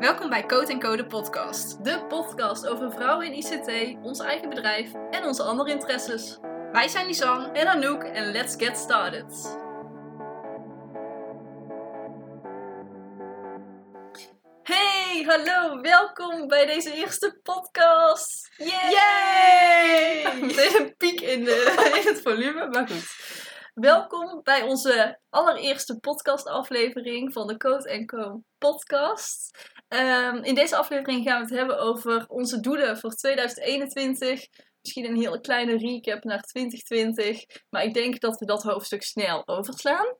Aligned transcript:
Welkom 0.00 0.28
bij 0.28 0.46
Code 0.46 0.78
Code 0.78 1.06
podcast. 1.06 1.84
De 1.84 2.06
podcast 2.06 2.66
over 2.66 2.92
vrouwen 2.92 3.26
in 3.26 3.32
ICT, 3.32 3.96
ons 4.02 4.20
eigen 4.20 4.48
bedrijf 4.48 4.92
en 5.10 5.24
onze 5.24 5.42
andere 5.42 5.70
interesses. 5.70 6.38
Wij 6.72 6.88
zijn 6.88 7.06
Lisanne. 7.06 7.50
En 7.52 7.66
Anouk 7.66 8.02
en 8.02 8.32
let's 8.32 8.54
get 8.56 8.78
started. 8.78 9.58
Hey, 14.62 15.24
hallo, 15.26 15.80
welkom 15.80 16.48
bij 16.48 16.66
deze 16.66 16.92
eerste 16.92 17.40
podcast. 17.42 18.50
Yay! 18.56 18.90
Yay! 18.90 20.40
Meteen 20.40 20.80
een 20.80 20.96
piek 20.96 21.20
in, 21.20 21.44
de, 21.44 22.00
in 22.02 22.12
het 22.12 22.22
volume, 22.22 22.68
maar 22.68 22.88
goed. 22.88 23.32
Welkom 23.74 24.40
bij 24.42 24.62
onze 24.62 25.18
allereerste 25.30 25.98
podcastaflevering 25.98 27.32
van 27.32 27.46
de 27.46 27.56
Code 27.56 28.04
Co 28.04 28.42
podcast. 28.58 29.58
Ehm, 29.94 30.36
in 30.36 30.54
deze 30.54 30.76
aflevering 30.76 31.24
gaan 31.24 31.36
we 31.36 31.46
het 31.46 31.58
hebben 31.58 31.78
over 31.78 32.24
onze 32.28 32.60
doelen 32.60 32.98
voor 32.98 33.10
2021. 33.10 34.46
Misschien 34.80 35.04
een 35.04 35.16
hele 35.16 35.40
kleine 35.40 35.76
recap 35.76 36.24
naar 36.24 36.40
2020. 36.40 37.44
Maar 37.70 37.84
ik 37.84 37.94
denk 37.94 38.20
dat 38.20 38.38
we 38.38 38.46
dat 38.46 38.62
hoofdstuk 38.62 39.02
snel 39.02 39.46
overslaan. 39.46 40.16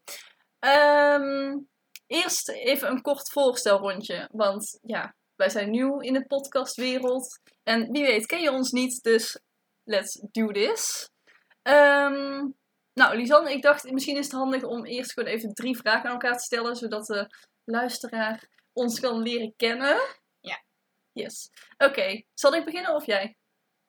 Ehm, 0.59 1.59
eerst 2.07 2.49
even 2.49 2.91
een 2.91 3.03
kort 3.03 3.31
voorstelrondje. 3.31 4.29
Want 4.33 4.79
ja, 4.83 5.15
wij 5.37 5.49
zijn 5.49 5.71
nieuw 5.71 6.01
in 6.01 6.13
de 6.13 6.27
podcastwereld. 6.27 7.41
En 7.63 7.91
wie 7.91 8.05
weet 8.05 8.27
ken 8.27 8.41
je 8.41 8.53
ons 8.53 8.71
niet, 8.71 9.03
dus 9.03 9.41
let's 9.85 10.21
do 10.31 10.47
this. 10.47 11.11
Ehm, 11.63 12.49
nou, 12.93 13.17
Lisanne, 13.17 13.53
ik 13.53 13.63
dacht 13.63 13.91
misschien 13.91 14.17
is 14.17 14.25
het 14.25 14.35
handig 14.35 14.63
om 14.63 14.85
eerst 14.85 15.13
gewoon 15.13 15.29
even 15.29 15.55
drie 15.55 15.77
vragen 15.77 16.05
aan 16.05 16.13
elkaar 16.13 16.37
te 16.37 16.45
stellen. 16.45 16.77
Zodat 16.77 17.07
de 17.07 17.27
luisteraar 17.65 18.53
ons 18.75 19.01
kan 19.01 19.23
leren 19.23 19.55
kennen. 19.57 19.97
Ja. 20.41 20.65
Yes. 21.13 21.51
Oké, 21.79 22.23
zal 22.35 22.55
ik 22.55 22.65
beginnen 22.65 22.95
of 22.95 23.07
jij? 23.07 23.37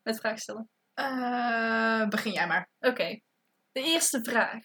Met 0.04 0.20
vragen 0.20 0.38
stellen. 0.38 0.70
Eh, 0.94 2.08
begin 2.08 2.32
jij 2.32 2.48
maar. 2.48 2.70
Oké, 2.80 3.20
de 3.72 3.82
eerste 3.82 4.24
vraag. 4.24 4.64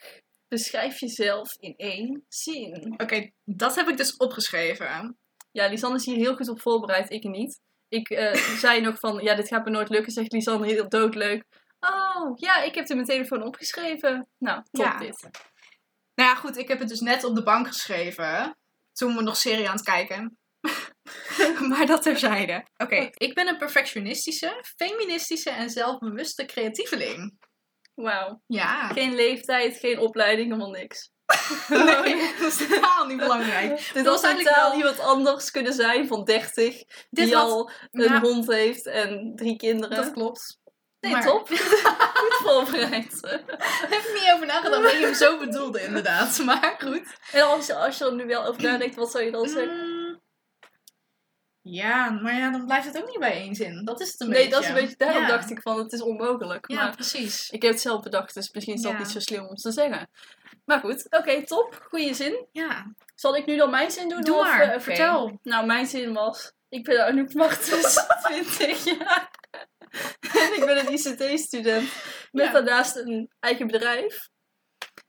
Beschrijf 0.49 1.01
jezelf 1.01 1.57
in 1.59 1.75
één 1.77 2.25
zin. 2.29 2.95
Oké, 2.97 3.31
dat 3.45 3.75
heb 3.77 3.89
ik 3.89 3.97
dus 3.97 4.17
opgeschreven. 4.17 5.19
Ja, 5.51 5.67
Lisanne 5.69 5.97
is 5.97 6.05
hier 6.05 6.17
heel 6.17 6.37
goed 6.37 6.49
op 6.49 6.61
voorbereid, 6.61 7.11
ik 7.11 7.23
niet. 7.25 7.61
Ik 7.89 8.11
eh, 8.11 8.35
zei 8.65 8.81
nog 8.81 8.99
van, 8.99 9.23
ja, 9.23 9.35
dit 9.35 9.49
gaat 9.49 9.65
me 9.65 9.71
nooit 9.71 9.89
lukken, 9.89 10.13
zegt 10.13 10.33
Lisanne 10.33 10.67
heel 10.67 10.89
doodleuk. 10.89 11.45
Oh, 11.81 12.33
ja, 12.35 12.63
ik 12.63 12.75
heb 12.75 12.89
er 12.89 12.95
mijn 12.95 13.07
telefoon 13.07 13.43
opgeschreven. 13.43 14.29
Nou, 14.39 14.63
top 14.71 14.85
Ja. 14.85 14.99
dit. 14.99 15.21
Nou 16.15 16.29
ja, 16.31 16.35
goed, 16.35 16.57
ik 16.57 16.69
heb 16.69 16.79
het 16.79 16.89
dus 16.89 17.01
net 17.01 17.25
op 17.25 17.35
de 17.35 17.43
bank 17.43 17.67
geschreven. 17.67 18.57
Toen 18.93 19.17
we 19.17 19.23
nog 19.23 19.37
serie 19.37 19.69
aan 19.69 19.75
het 19.77 19.85
kijken. 19.85 20.39
maar 21.69 21.87
dat 21.87 22.03
terzijde. 22.03 22.67
Oké, 22.77 23.11
ik 23.13 23.35
ben 23.35 23.49
een 23.49 23.59
perfectionistische, 23.59 24.65
feministische 24.77 25.51
en 25.51 25.71
zelfbewuste 25.71 26.45
creatieveling. 26.45 27.39
Wauw. 27.95 28.43
Ja. 28.47 28.89
Geen 28.89 29.15
leeftijd, 29.15 29.77
geen 29.79 29.99
opleiding, 29.99 30.47
helemaal 30.53 30.71
niks. 30.71 31.11
Nee, 31.69 32.33
dat 32.41 32.53
is 32.53 32.67
totaal 32.69 33.07
niet 33.07 33.17
belangrijk. 33.19 33.77
Dit 33.93 33.95
Dat 33.95 34.05
was 34.05 34.23
eigenlijk 34.23 34.57
wel- 34.57 34.75
iemand 34.77 34.99
anders 35.01 35.51
kunnen 35.51 35.73
zijn 35.73 36.07
van 36.07 36.25
30, 36.25 36.75
Dit 37.11 37.25
die 37.25 37.37
al 37.37 37.71
een 37.91 38.03
Ja. 38.13 38.21
hond 38.21 38.47
heeft 38.47 38.87
en 38.87 39.33
drie 39.37 39.57
kinderen. 39.57 39.97
Dat 39.97 40.13
klopt. 40.13 40.59
Nee, 41.01 41.13
maar- 41.13 41.23
top. 41.25 41.49
goed 42.21 42.35
voorbereid. 42.43 43.21
Daar 43.23 43.41
heb 43.89 44.01
ik 44.03 44.11
niet 44.23 44.31
over 44.35 44.47
nagedacht 44.47 44.83
dat 44.83 44.93
je 44.93 44.99
hem 44.99 45.15
zo 45.15 45.39
bedoelde, 45.39 45.83
inderdaad. 45.83 46.39
Maar 46.45 46.77
goed. 46.79 47.03
En 47.33 47.43
als, 47.43 47.67
je- 47.67 47.75
als 47.75 47.99
je 47.99 48.05
er 48.05 48.15
nu 48.15 48.27
wel 48.27 48.45
over 48.47 48.63
nadenkt, 48.63 48.95
wat 48.95 49.11
zou 49.11 49.25
je 49.25 49.31
dan 49.31 49.49
zeggen? 49.49 49.89
Mm, 49.89 50.21
Ja, 51.63 52.11
maar 52.11 52.35
ja, 52.35 52.51
dan 52.51 52.67
blijft 52.67 52.87
het 52.87 52.99
ook 52.99 53.07
niet 53.09 53.19
bij 53.19 53.33
één 53.33 53.55
zin. 53.55 53.85
Dat 53.85 54.01
is 54.01 54.13
het 54.13 54.21
een 54.21 54.29
Nee, 54.29 54.37
beetje. 54.37 54.51
dat 54.55 54.63
is 54.63 54.69
een 54.69 54.75
beetje, 54.75 54.97
daarom 54.97 55.23
Ja. 55.23 55.29
dacht 55.29 55.51
ik 55.51 55.63
van, 55.63 55.79
het 55.79 55.93
is 55.93 56.03
onmogelijk. 56.03 56.69
Ja, 56.71 56.77
Maar 56.83 56.95
precies. 56.95 57.51
ik 57.51 57.63
heb 57.63 57.71
het 57.73 57.81
zelf 57.81 58.03
bedacht, 58.03 58.35
dus 58.35 58.51
misschien 58.53 58.75
is 58.75 58.83
dat 58.83 58.93
Ja. 58.93 58.99
niet 58.99 59.09
zo 59.09 59.21
slim 59.21 59.47
om 59.47 59.55
te 59.55 59.73
zeggen. 59.73 60.11
Maar 60.65 60.81
goed, 60.81 61.07
oké, 61.11 61.47
top. 61.47 61.87
Goeie 61.89 62.15
zin. 62.15 62.47
Ja, 62.53 62.93
Zal 63.15 63.37
ik 63.37 63.47
nu 63.47 63.57
dan 63.57 63.71
mijn 63.71 63.91
zin 63.91 64.09
doen? 64.09 64.21
Doe 64.21 64.37
of, 64.37 64.43
maar, 64.43 64.61
eh, 64.61 64.81
vertel. 64.81 65.39
Nou, 65.43 65.67
mijn 65.67 65.87
zin 65.87 66.13
was, 66.13 66.53
ik 66.69 66.85
ben 66.85 67.07
Anouk 67.07 67.35
Martens, 67.35 68.07
20 68.23 68.85
jaar. 68.99 69.31
En 70.35 70.55
ik 70.59 70.65
ben 70.65 70.79
een 70.79 70.93
ICT-student 70.93 71.93
met 72.31 72.45
Ja. 72.47 72.53
daarnaast 72.53 72.97
een 72.97 73.31
eigen 73.41 73.67
bedrijf 73.67 74.29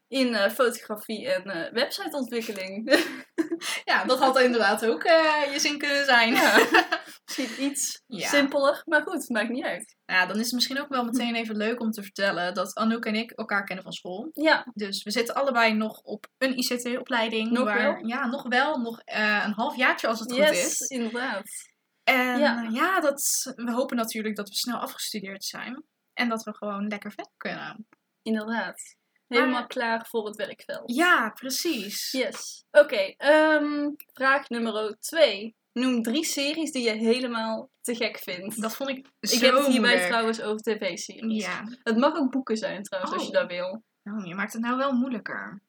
in 0.07 0.35
eh, 0.35 0.51
fotografie 0.51 1.27
en 1.29 1.43
eh, 1.43 1.71
websiteontwikkeling. 1.73 3.03
ja 3.91 4.03
dat 4.05 4.19
had 4.19 4.39
inderdaad 4.39 4.85
ook 4.85 5.03
eh, 5.03 5.53
je 5.53 5.59
zin 5.59 5.77
kunnen 5.77 6.05
zijn. 6.05 6.33
Ja. 6.33 6.57
Ja. 6.57 6.65
Misschien 7.25 7.63
iets 7.63 8.01
Ja. 8.07 8.27
simpeler, 8.27 8.81
maar 8.85 9.01
goed, 9.01 9.29
maakt 9.29 9.49
niet 9.49 9.63
uit. 9.65 9.95
dan 10.05 10.29
is 10.39 10.45
het 10.45 10.51
misschien 10.53 10.81
ook 10.81 10.89
wel 10.89 11.03
meteen 11.03 11.35
even 11.35 11.55
leuk 11.57 11.79
om 11.79 11.91
te 11.91 12.01
vertellen 12.03 12.53
dat 12.53 12.75
Anouk 12.75 13.05
en 13.05 13.15
ik 13.15 13.31
elkaar 13.31 13.63
kennen 13.63 13.83
van 13.83 13.93
school. 13.93 14.29
Ja, 14.33 14.67
Dus 14.73 15.03
we 15.03 15.11
zitten 15.11 15.35
allebei 15.35 15.73
nog 15.73 15.99
op 16.01 16.27
een 16.37 16.57
ICT-opleiding. 16.57 17.51
Nog 17.51 17.63
waar, 17.63 17.77
wel? 17.93 18.05
Ja, 18.07 18.25
nog 18.27 18.47
wel. 18.47 18.77
Nog 18.77 18.99
een 19.05 19.53
half 19.53 19.75
jaartje 19.75 20.07
als 20.07 20.19
het 20.19 20.31
goed 20.31 20.39
yes, 20.41 20.79
is. 20.81 20.87
inderdaad. 20.89 21.70
En 22.11 22.39
Ja. 22.39 22.61
ja, 22.61 22.69
ja 22.71 22.99
dat, 22.99 23.51
we 23.55 23.71
hopen 23.71 23.95
natuurlijk 23.97 24.35
dat 24.35 24.49
we 24.49 24.55
snel 24.55 24.77
afgestudeerd 24.77 25.43
zijn. 25.43 25.83
En 26.13 26.29
dat 26.29 26.43
we 26.43 26.53
gewoon 26.55 26.87
lekker 26.87 27.11
verder 27.11 27.33
kunnen. 27.37 27.87
Inderdaad. 28.21 28.95
Helemaal 29.27 29.51
Maar- 29.51 29.67
klaar 29.67 30.05
voor 30.09 30.25
het 30.25 30.35
werkveld. 30.35 30.95
Ja, 30.95 31.29
precies. 31.29 32.11
Yes. 32.11 32.63
Oké, 32.71 33.13
ehm, 33.17 33.89
vraag 34.13 34.49
nummer 34.49 34.97
twee. 34.99 35.55
Noem 35.73 36.01
drie 36.01 36.25
series 36.25 36.71
die 36.71 36.83
je 36.83 36.91
helemaal 36.91 37.69
te 37.81 37.95
gek 37.95 38.17
vindt. 38.19 38.61
Dat 38.61 38.75
vond 38.75 38.89
ik 38.89 39.07
zo 39.21 39.35
ik 39.35 39.41
heb 39.41 39.53
het 39.55 39.65
hierbij 39.67 40.07
trouwens 40.07 40.41
over 40.41 40.61
tv-series. 40.61 41.43
Ja. 41.45 41.63
Het 41.83 41.97
mag 41.97 42.15
ook 42.15 42.31
boeken 42.31 42.57
zijn 42.57 42.83
trouwens, 42.83 43.13
als 43.13 43.21
je 43.23 43.27
Oh. 43.27 43.33
dat 43.33 43.47
wil. 43.47 43.83
Oh, 44.03 44.25
je 44.25 44.35
maakt 44.35 44.53
het 44.53 44.61
nou 44.61 44.77
wel 44.77 44.91
moeilijker. 44.91 45.61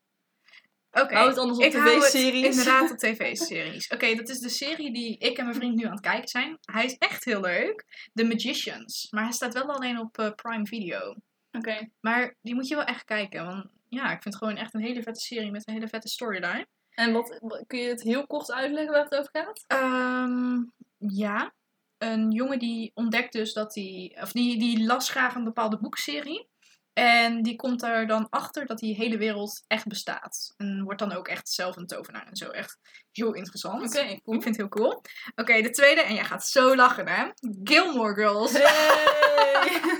Oké. 0.92 1.14
Hou 1.14 1.28
het 1.28 1.38
anders 1.38 1.58
op 1.58 1.64
tv-series. 1.64 2.44
inderdaad 2.56 2.90
op 2.90 2.96
tv-series. 3.06 3.88
Oké, 3.88 4.14
dat 4.14 4.28
is 4.28 4.38
de 4.38 4.48
serie 4.48 4.92
die 4.92 5.18
ik 5.18 5.38
en 5.38 5.44
mijn 5.44 5.56
vriend 5.56 5.74
nu 5.74 5.84
aan 5.84 5.90
het 5.92 6.00
kijken 6.00 6.28
zijn. 6.28 6.58
Hij 6.60 6.84
is 6.84 6.96
echt 6.98 7.24
heel 7.24 7.40
leuk. 7.40 7.84
The 8.14 8.24
Magicians. 8.24 9.06
Maar 9.10 9.22
hij 9.22 9.32
staat 9.32 9.54
wel 9.54 9.70
alleen 9.72 9.98
op 9.98 10.18
eh, 10.18 10.30
Prime 10.34 10.66
Video. 10.66 11.14
Oké. 11.52 11.88
Maar 12.00 12.36
die 12.42 12.54
moet 12.54 12.68
je 12.68 12.74
wel 12.74 12.84
echt 12.84 13.04
kijken. 13.04 13.46
Want 13.46 13.66
ja, 13.88 14.04
ik 14.04 14.22
vind 14.22 14.34
het 14.34 14.36
gewoon 14.36 14.56
echt 14.56 14.74
een 14.74 14.80
hele 14.82 15.02
vette 15.02 15.20
serie 15.20 15.50
met 15.50 15.68
een 15.68 15.74
hele 15.74 15.88
vette 15.88 16.08
storyline. 16.08 16.66
En 16.90 17.12
wat, 17.12 17.38
wat- 17.40 17.64
kun 17.66 17.78
je 17.78 17.88
het 17.88 18.02
heel 18.02 18.26
kort 18.26 18.52
uitleggen 18.52 18.92
waar 18.92 19.04
het 19.04 19.14
over 19.18 19.30
gaat? 19.32 19.64
Ehm, 19.66 20.62
ja. 20.98 21.54
Een 21.98 22.30
jongen 22.30 22.58
die 22.58 22.90
ontdekt 22.94 23.32
dus 23.32 23.52
dat 23.52 23.74
hij... 23.74 24.18
Of 24.20 24.32
die, 24.32 24.58
die 24.58 24.84
las 24.84 25.10
graag 25.10 25.34
een 25.34 25.44
bepaalde 25.44 25.78
boekserie. 25.78 26.48
En 26.92 27.42
die 27.42 27.56
komt 27.56 27.82
er 27.82 28.06
dan 28.06 28.26
achter 28.30 28.66
dat 28.66 28.78
die 28.78 28.94
hele 28.94 29.16
wereld 29.18 29.64
echt 29.66 29.86
bestaat. 29.86 30.54
En 30.56 30.82
wordt 30.84 30.98
dan 30.98 31.12
ook 31.12 31.28
echt 31.28 31.48
zelf 31.48 31.76
een 31.76 31.86
tovenaar 31.86 32.26
en 32.26 32.36
zo. 32.36 32.48
Echt 32.50 32.78
heel 33.12 33.32
interessant. 33.34 33.82
Oké, 33.86 34.04
cool. 34.22 34.36
Ik 34.36 34.42
vind 34.42 34.44
het 34.44 34.56
heel 34.56 34.68
cool. 34.68 35.02
Oké, 35.34 35.62
de 35.62 35.70
tweede. 35.70 36.00
En 36.00 36.14
jij 36.14 36.24
gaat 36.24 36.46
zo 36.46 36.76
lachen, 36.76 37.08
hè? 37.08 37.24
Gilmore 37.64 38.14
Girls. 38.14 38.52
Hey! 38.52 39.80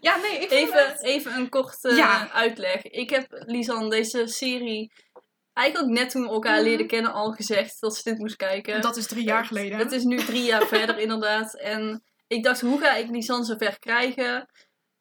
Ja, 0.00 0.16
nee, 0.16 0.38
ik 0.38 0.50
even, 0.50 0.86
het... 0.88 1.02
even 1.02 1.34
een 1.36 1.48
korte 1.48 1.94
Ja. 1.94 2.30
uitleg. 2.30 2.82
Ik 2.82 3.10
heb 3.10 3.26
Lisan 3.30 3.90
deze 3.90 4.26
serie 4.26 4.92
eigenlijk 5.52 5.92
net 5.92 6.10
toen 6.10 6.22
we 6.22 6.28
elkaar 6.28 6.54
Mhm. 6.56 6.64
leerden 6.64 6.86
kennen 6.86 7.12
al 7.12 7.32
gezegd 7.32 7.80
dat 7.80 7.96
ze 7.96 8.02
dit 8.10 8.18
moest 8.18 8.36
kijken. 8.36 8.80
Dat 8.80 8.96
is 8.96 9.06
drie 9.06 9.24
jaar 9.24 9.44
geleden. 9.44 9.78
Het 9.78 9.92
is 9.92 10.02
nu 10.04 10.16
drie 10.16 10.42
jaar 10.42 10.66
verder 10.66 10.98
inderdaad. 10.98 11.54
En 11.58 12.02
ik 12.26 12.42
dacht, 12.44 12.60
hoe 12.60 12.80
ga 12.80 12.94
ik 12.94 13.08
Lisan 13.10 13.44
zover 13.44 13.78
krijgen? 13.78 14.50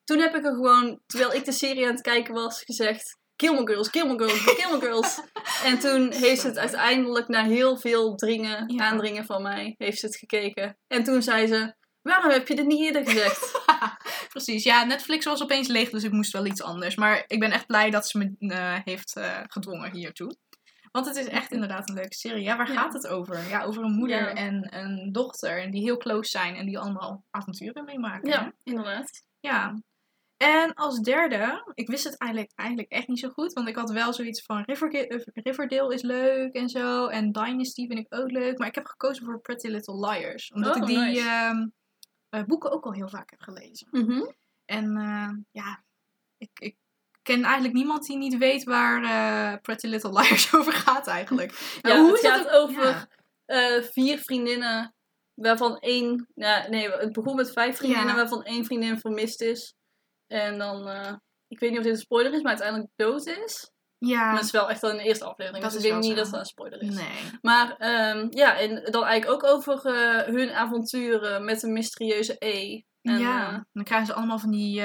Toen 0.03 0.19
heb 0.19 0.35
ik 0.35 0.45
er 0.45 0.53
gewoon, 0.53 0.99
terwijl 1.05 1.33
ik 1.33 1.45
de 1.45 1.51
serie 1.51 1.85
aan 1.85 1.91
het 1.93 2.01
kijken 2.01 2.33
was, 2.33 2.61
gezegd... 2.63 3.21
Gilmore 3.35 3.67
Girls, 3.67 3.89
Gilmore 3.89 4.23
Girls, 4.27 4.39
Gilmore 4.55 4.85
Girls. 4.85 5.19
en 5.69 5.79
toen 5.79 6.11
heeft 6.11 6.41
ze 6.41 6.47
het 6.47 6.57
uiteindelijk 6.57 7.27
na 7.27 7.43
heel 7.43 7.77
veel 7.77 8.15
dringen, 8.15 8.73
Ja. 8.73 8.83
aandringen 8.89 9.25
van 9.25 9.41
mij, 9.41 9.75
heeft 9.77 9.99
ze 9.99 10.05
het 10.05 10.15
gekeken. 10.17 10.77
En 10.87 11.03
toen 11.03 11.21
zei 11.21 11.47
ze, 11.47 11.73
waarom 12.01 12.31
heb 12.31 12.47
je 12.47 12.55
dit 12.55 12.65
niet 12.65 12.81
eerder 12.85 13.05
gezegd? 13.09 13.61
Precies, 14.29 14.63
ja, 14.63 14.83
Netflix 14.83 15.25
was 15.25 15.43
opeens 15.43 15.67
leeg, 15.67 15.89
dus 15.89 16.03
ik 16.03 16.11
moest 16.11 16.31
wel 16.31 16.45
iets 16.45 16.61
anders. 16.61 16.95
Maar 16.95 17.23
ik 17.27 17.39
ben 17.39 17.51
echt 17.51 17.65
blij 17.67 17.89
dat 17.89 18.07
ze 18.07 18.17
me 18.17 18.35
eh, 18.53 18.77
heeft 18.83 19.15
eh, 19.15 19.39
gedwongen 19.47 19.91
hiertoe. 19.91 20.35
Want 20.91 21.05
het 21.05 21.15
is 21.15 21.27
echt 21.27 21.51
inderdaad 21.51 21.89
een 21.89 21.95
leuke 21.95 22.15
serie. 22.15 22.43
Ja, 22.43 22.57
waar 22.57 22.71
Ja. 22.71 22.81
gaat 22.81 22.93
het 22.93 23.07
over? 23.07 23.47
Ja, 23.49 23.63
over 23.63 23.83
een 23.83 23.95
moeder 23.95 24.19
Ja. 24.27 24.33
en 24.33 24.75
een 24.75 25.11
dochter 25.11 25.61
en 25.61 25.71
die 25.71 25.81
heel 25.81 25.97
close 25.97 26.29
zijn 26.29 26.55
en 26.55 26.65
die 26.65 26.79
allemaal 26.79 27.23
avonturen 27.31 27.85
meemaken. 27.85 28.29
ja, 28.29 28.53
inderdaad. 28.63 29.23
Ja. 29.39 29.81
En 30.43 30.73
als 30.73 30.99
derde, 30.99 31.71
ik 31.73 31.87
wist 31.87 32.03
het 32.03 32.17
eigenlijk, 32.17 32.51
eigenlijk 32.55 32.91
echt 32.91 33.07
niet 33.07 33.19
zo 33.19 33.29
goed, 33.29 33.53
want 33.53 33.67
ik 33.67 33.75
had 33.75 33.91
wel 33.91 34.13
zoiets 34.13 34.41
van 34.41 34.63
eh, 34.65 35.19
Riverdale 35.33 35.93
is 35.93 36.01
leuk 36.01 36.53
en 36.53 36.69
zo, 36.69 37.07
en 37.07 37.31
Dynasty 37.31 37.87
vind 37.87 37.99
ik 37.99 38.05
ook 38.09 38.31
leuk, 38.31 38.57
maar 38.57 38.67
ik 38.67 38.75
heb 38.75 38.85
gekozen 38.85 39.25
voor 39.25 39.41
Pretty 39.41 39.67
Little 39.67 40.07
Liars, 40.07 40.51
omdat 40.51 40.75
Oh, 40.75 40.81
ik 40.81 40.87
die 40.87 40.97
nice. 40.97 41.19
ehm, 41.21 41.67
eh, 42.29 42.43
boeken 42.43 42.71
ook 42.71 42.85
al 42.85 42.93
heel 42.93 43.09
vaak 43.09 43.29
heb 43.29 43.41
gelezen. 43.41 43.87
Mhm. 43.91 44.21
En 44.65 44.97
eh, 44.97 45.29
ja, 45.51 45.83
ik, 46.37 46.49
ik 46.59 46.75
ken 47.21 47.43
eigenlijk 47.43 47.73
niemand 47.73 48.05
die 48.05 48.17
niet 48.17 48.37
weet 48.37 48.63
waar 48.63 49.03
eh, 49.03 49.61
Pretty 49.61 49.87
Little 49.87 50.11
Liars 50.21 50.53
over 50.55 50.73
gaat 50.73 51.07
eigenlijk. 51.07 51.77
Ja, 51.81 51.97
hoe 51.99 52.11
het 52.11 52.21
het 52.21 52.31
gaat 52.31 52.49
ook- 52.49 52.61
over 52.69 53.07
ja. 53.45 53.81
vier 53.83 54.19
vriendinnen, 54.19 54.93
waarvan 55.33 55.77
één... 55.79 56.27
Nou, 56.35 56.69
nee, 56.69 56.89
het 56.89 57.11
begon 57.11 57.35
met 57.35 57.51
vijf 57.51 57.77
vriendinnen, 57.77 58.07
Ja. 58.07 58.15
waarvan 58.15 58.43
één 58.43 58.65
vriendin 58.65 58.99
vermist 58.99 59.41
is. 59.41 59.75
En 60.33 60.57
dan... 60.57 60.87
eh, 60.87 61.13
ik 61.47 61.59
weet 61.59 61.69
niet 61.69 61.79
of 61.79 61.85
dit 61.85 61.93
een 61.93 61.99
spoiler 61.99 62.33
is, 62.33 62.41
maar 62.41 62.51
uiteindelijk 62.51 62.91
dood 62.95 63.25
is. 63.25 63.71
Ja. 63.97 64.25
Maar 64.25 64.35
het 64.35 64.45
is 64.45 64.51
wel 64.51 64.69
echt 64.69 64.83
al 64.83 64.89
in 64.89 64.97
de 64.97 65.03
eerste 65.03 65.25
aflevering, 65.25 65.63
Dat 65.63 65.73
dus 65.73 65.83
ik 65.83 65.89
denk 65.89 66.01
niet 66.01 66.11
zo. 66.11 66.15
dat 66.17 66.25
het 66.25 66.35
een 66.35 66.45
spoiler 66.45 66.81
is. 66.81 66.95
Nee. 66.95 67.39
Maar 67.41 67.75
ehm, 67.77 68.27
ja, 68.29 68.57
en 68.57 68.91
dan 68.91 69.03
eigenlijk 69.03 69.43
ook 69.43 69.51
over 69.51 69.85
eh, 69.85 70.33
hun 70.33 70.51
avonturen 70.51 71.45
met 71.45 71.63
een 71.63 71.73
mysterieuze 71.73 72.35
E. 72.39 72.81
En, 73.01 73.19
ja. 73.19 73.47
eh, 73.47 73.59
dan 73.73 73.83
krijgen 73.83 74.07
ze 74.07 74.13
allemaal 74.13 74.39
van 74.39 74.51
die 74.51 74.83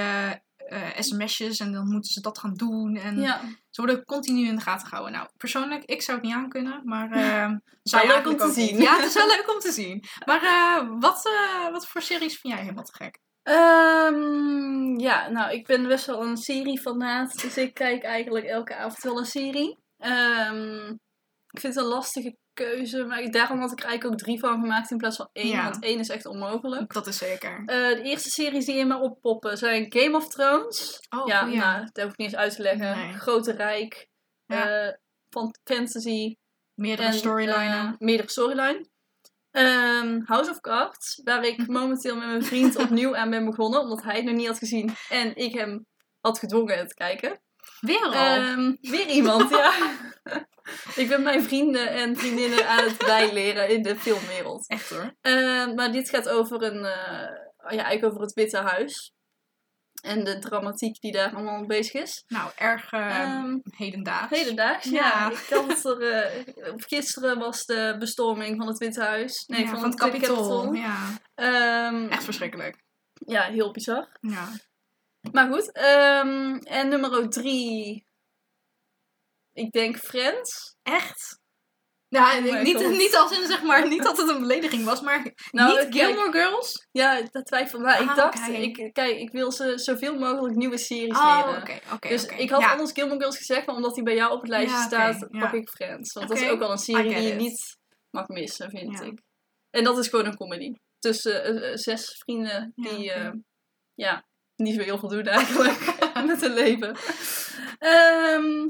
sms'jes 0.98 1.60
en 1.60 1.72
dan 1.72 1.88
moeten 1.88 2.12
ze 2.12 2.20
dat 2.20 2.38
gaan 2.38 2.54
doen. 2.54 2.96
En 2.96 3.20
ja. 3.20 3.40
ze 3.70 3.80
worden 3.80 4.04
continu 4.04 4.46
in 4.46 4.56
de 4.56 4.62
gaten 4.62 4.86
gehouden. 4.86 5.14
Nou, 5.16 5.28
persoonlijk, 5.36 5.84
ik 5.84 6.02
zou 6.02 6.18
het 6.18 6.26
niet 6.26 6.36
aankunnen, 6.36 6.80
maar 6.84 7.08
zij 7.82 8.06
leuk 8.06 8.26
om 8.26 8.36
te 8.36 8.44
ook 8.44 8.52
zien. 8.52 8.80
Ja, 8.80 8.96
het 8.96 9.06
is 9.06 9.14
wel 9.14 9.26
leuk 9.26 9.50
om 9.54 9.58
te 9.58 9.72
zien. 9.72 10.04
Maar 10.24 10.40
wat, 10.98 11.30
wat 11.72 11.86
voor 11.86 12.02
series 12.02 12.38
vind 12.38 12.52
jij 12.54 12.62
helemaal 12.62 12.84
te 12.84 12.94
gek? 12.94 13.18
Ehm, 13.48 14.98
ja, 14.98 15.28
nou, 15.28 15.52
ik 15.52 15.66
ben 15.66 15.88
best 15.88 16.06
wel 16.06 16.22
een 16.22 16.36
serie-fanaat. 16.36 17.40
Dus 17.42 17.56
ik 17.56 17.74
kijk 17.74 18.02
eigenlijk 18.02 18.46
elke 18.46 18.74
avond 18.74 19.02
wel 19.02 19.18
een 19.18 19.24
serie. 19.26 19.78
Ehm, 19.98 20.86
ik 21.50 21.60
vind 21.60 21.74
het 21.74 21.84
een 21.84 21.90
lastige 21.90 22.36
keuze. 22.52 23.04
Maar 23.04 23.20
ik- 23.20 23.32
daarom 23.32 23.60
had 23.60 23.72
ik 23.72 23.78
er 23.80 23.84
eigenlijk 23.84 24.14
ook 24.14 24.26
drie 24.26 24.38
van 24.38 24.60
gemaakt 24.60 24.90
in 24.90 24.96
plaats 24.96 25.16
van 25.16 25.28
één. 25.32 25.46
Ja. 25.48 25.62
Want 25.64 25.82
één 25.82 25.98
is 25.98 26.08
echt 26.08 26.26
onmogelijk. 26.26 26.92
Dat 26.92 27.06
is 27.06 27.18
zeker. 27.18 27.58
Eh, 27.66 27.66
de 27.88 28.02
eerste 28.02 28.30
series 28.30 28.64
die 28.64 28.76
in 28.76 28.88
me 28.88 28.98
oppoppen 28.98 29.56
zijn 29.58 29.86
Game 29.88 30.16
of 30.16 30.28
Thrones. 30.28 31.00
Oh, 31.16 31.26
ja, 31.26 31.40
goeie. 31.42 31.56
nou, 31.56 31.88
dat 31.92 32.02
hoef 32.04 32.12
ik 32.12 32.18
niet 32.18 32.28
eens 32.28 32.36
uit 32.40 32.54
te 32.56 32.62
leggen. 32.62 32.96
Nee. 32.96 33.12
Grote 33.12 33.52
Rijk. 33.52 34.08
Ja. 34.46 34.86
eh, 34.86 34.94
fantasy. 35.64 36.36
Meerdere 36.74 37.08
En, 37.08 37.14
storylinen. 37.14 37.86
eh, 37.86 37.92
meerdere 37.98 38.30
storyline. 38.30 38.88
Ehm, 39.58 40.20
House 40.24 40.50
of 40.50 40.60
Cards, 40.60 41.20
waar 41.24 41.44
ik 41.44 41.66
momenteel 41.66 42.16
met 42.16 42.26
mijn 42.26 42.44
vriend 42.44 42.76
opnieuw 42.84 43.16
aan 43.16 43.30
ben 43.30 43.44
begonnen, 43.44 43.80
omdat 43.80 44.02
hij 44.02 44.16
het 44.16 44.24
nog 44.24 44.34
niet 44.34 44.46
had 44.46 44.58
gezien 44.58 44.94
en 45.08 45.36
ik 45.36 45.54
hem 45.54 45.86
had 46.20 46.38
gedwongen 46.38 46.78
het 46.78 46.88
te 46.88 46.94
kijken. 46.94 47.40
Weer 47.80 48.02
al. 48.02 48.12
Ehm, 48.12 48.74
weer 48.80 49.06
iemand, 49.06 49.50
ja. 49.50 49.72
ik 51.02 51.08
ben 51.08 51.22
mijn 51.22 51.42
vrienden 51.42 51.88
en 51.88 52.16
vriendinnen 52.16 52.68
aan 52.68 52.84
het 52.84 52.98
bijleren 52.98 53.68
in 53.68 53.82
de 53.82 53.96
filmwereld. 53.96 54.68
Echt 54.68 54.90
hoor. 54.90 55.14
Ehm, 55.20 55.74
maar 55.74 55.92
dit 55.92 56.08
gaat 56.10 56.28
over 56.28 56.62
een, 56.62 56.84
eh, 56.84 57.28
ja, 57.58 57.84
eigenlijk 57.84 58.04
over 58.04 58.20
het 58.20 58.32
Witte 58.32 58.56
Huis. 58.56 59.12
En 60.00 60.24
de 60.24 60.38
dramatiek 60.38 61.00
die 61.00 61.12
daar 61.12 61.34
allemaal 61.34 61.66
bezig 61.66 62.02
is. 62.02 62.24
Nou, 62.28 62.50
erg 62.56 62.92
Ehm, 62.92 63.58
hedendaags. 63.76 64.38
Hedendaags, 64.38 64.84
ja. 64.84 64.92
Ja. 64.92 65.30
Ik 65.30 65.46
had 65.50 65.84
er, 65.84 66.02
eh, 66.12 66.72
gisteren 66.76 67.38
was 67.38 67.64
de 67.66 67.96
bestorming 67.98 68.56
van 68.56 68.66
het 68.66 68.78
Witte 68.78 69.02
Huis. 69.02 69.44
Nee, 69.46 69.60
Ja, 69.64 69.68
van, 69.68 69.80
van 69.80 69.90
het 69.90 69.98
Capitool. 69.98 70.72
Ja, 70.72 71.08
Ehm, 71.34 72.08
echt 72.08 72.24
verschrikkelijk. 72.24 72.82
ja, 73.12 73.42
heel 73.42 73.70
bizar. 73.72 74.16
Ja. 74.20 74.48
Maar 75.32 75.52
goed. 75.52 75.72
ehm, 75.72 76.54
en 76.56 76.88
nummer 76.88 77.28
drie. 77.28 78.06
Ik 79.52 79.72
denk 79.72 79.96
Friends. 79.96 80.76
Echt? 80.82 81.37
Oh 82.10 82.40
my 82.42 82.62
niet, 82.62 82.76
God. 82.76 82.90
niet 82.90 83.16
als 83.16 83.38
in 83.38 83.46
zeg 83.46 83.62
maar, 83.62 83.88
niet 83.88 84.02
dat 84.02 84.16
het 84.16 84.28
een 84.28 84.40
belediging 84.40 84.84
was, 84.84 85.00
maar 85.00 85.32
Nou, 85.50 85.78
niet. 85.84 85.94
Gilmore 85.94 86.32
Girls? 86.32 86.86
Ja, 86.90 87.22
dat 87.30 87.46
twijfel. 87.46 87.80
Maar 87.80 88.02
ik 88.02 88.08
Ah, 88.08 88.16
dacht, 88.16 88.48
ik, 88.48 88.90
kijk, 88.92 89.16
ik 89.18 89.30
wil 89.30 89.52
ze 89.52 89.78
zoveel 89.78 90.18
mogelijk 90.18 90.54
nieuwe 90.56 90.78
series 90.78 91.16
Oh, 91.18 91.42
leren. 91.46 91.60
oké, 91.62 91.78
oké. 91.92 92.08
Dus 92.08 92.26
ik 92.26 92.50
had 92.50 92.60
ja. 92.60 92.70
anders 92.70 92.92
Gilmore 92.92 93.20
Girls 93.20 93.36
gezegd, 93.36 93.66
maar 93.66 93.74
omdat 93.76 93.94
die 93.94 94.02
bij 94.04 94.14
jou 94.14 94.32
op 94.32 94.40
het 94.40 94.50
lijstje 94.50 94.76
Ja, 94.76 94.82
staat, 94.86 95.26
ja. 95.30 95.40
pak 95.40 95.52
ik 95.52 95.68
Friends. 95.68 96.12
Want 96.12 96.28
dat 96.28 96.38
is 96.38 96.48
ook 96.48 96.58
wel 96.58 96.70
een 96.70 96.78
serie 96.78 97.14
die 97.14 97.28
je 97.28 97.34
niet 97.34 97.76
mag 98.10 98.28
missen, 98.28 98.70
vind 98.70 99.00
ik. 99.02 99.22
En 99.70 99.84
dat 99.84 99.98
is 99.98 100.08
gewoon 100.08 100.26
een 100.26 100.36
comedy. 100.36 100.72
Tussen 100.98 101.44
eh, 101.44 101.70
eh, 101.70 101.76
zes 101.76 102.16
vrienden 102.18 102.72
die, 102.74 103.12
eh, 103.12 103.30
ja, 103.94 104.26
niet 104.56 104.74
zo 104.74 104.80
heel 104.82 104.98
veel 104.98 105.08
doen 105.08 105.22
eigenlijk 105.26 105.78
met 106.26 106.40
hun 106.40 106.54
leven. 106.54 106.96
Ehm, 107.78 108.68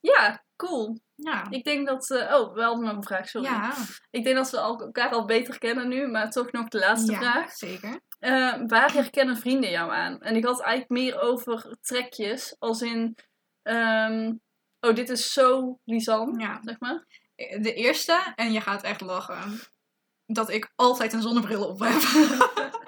ja, 0.00 0.44
cool. 0.56 0.98
Ja. 1.24 1.46
Ik 1.50 1.64
denk 1.64 1.86
dat... 1.88 2.10
oh, 2.10 2.54
we 2.54 2.62
hadden 2.62 2.84
nog 2.84 2.96
een 2.96 3.02
vraag, 3.02 3.28
sorry. 3.28 3.46
Ja, 3.48 3.72
Ik 4.10 4.24
denk 4.24 4.36
dat 4.36 4.50
we 4.50 4.56
elkaar 4.56 5.10
al 5.10 5.24
beter 5.24 5.58
kennen 5.58 5.88
nu, 5.88 6.06
maar 6.08 6.30
toch 6.30 6.52
nog 6.52 6.68
de 6.68 6.78
laatste 6.78 7.12
ja, 7.12 7.18
vraag. 7.18 7.52
zeker. 7.52 8.00
Eh, 8.18 8.54
waar 8.66 8.92
herkennen 8.92 9.36
vrienden 9.36 9.70
jou 9.70 9.92
aan? 9.92 10.20
En 10.20 10.36
ik 10.36 10.44
had 10.44 10.60
eigenlijk 10.60 10.90
meer 10.90 11.20
over 11.20 11.76
trekjes, 11.80 12.56
als 12.58 12.82
in... 12.82 13.16
ehm, 13.62 14.32
oh, 14.80 14.94
dit 14.94 15.08
is 15.08 15.32
zo 15.32 15.78
Lisanne, 15.84 16.40
Ja. 16.40 16.60
zeg 16.62 16.80
maar. 16.80 17.04
De 17.36 17.74
eerste, 17.74 18.32
en 18.34 18.52
je 18.52 18.60
gaat 18.60 18.82
echt 18.82 19.00
lachen, 19.00 19.60
dat 20.26 20.50
ik 20.50 20.72
altijd 20.76 21.12
een 21.12 21.22
zonnebril 21.22 21.64
op 21.68 21.78
heb. 21.80 22.00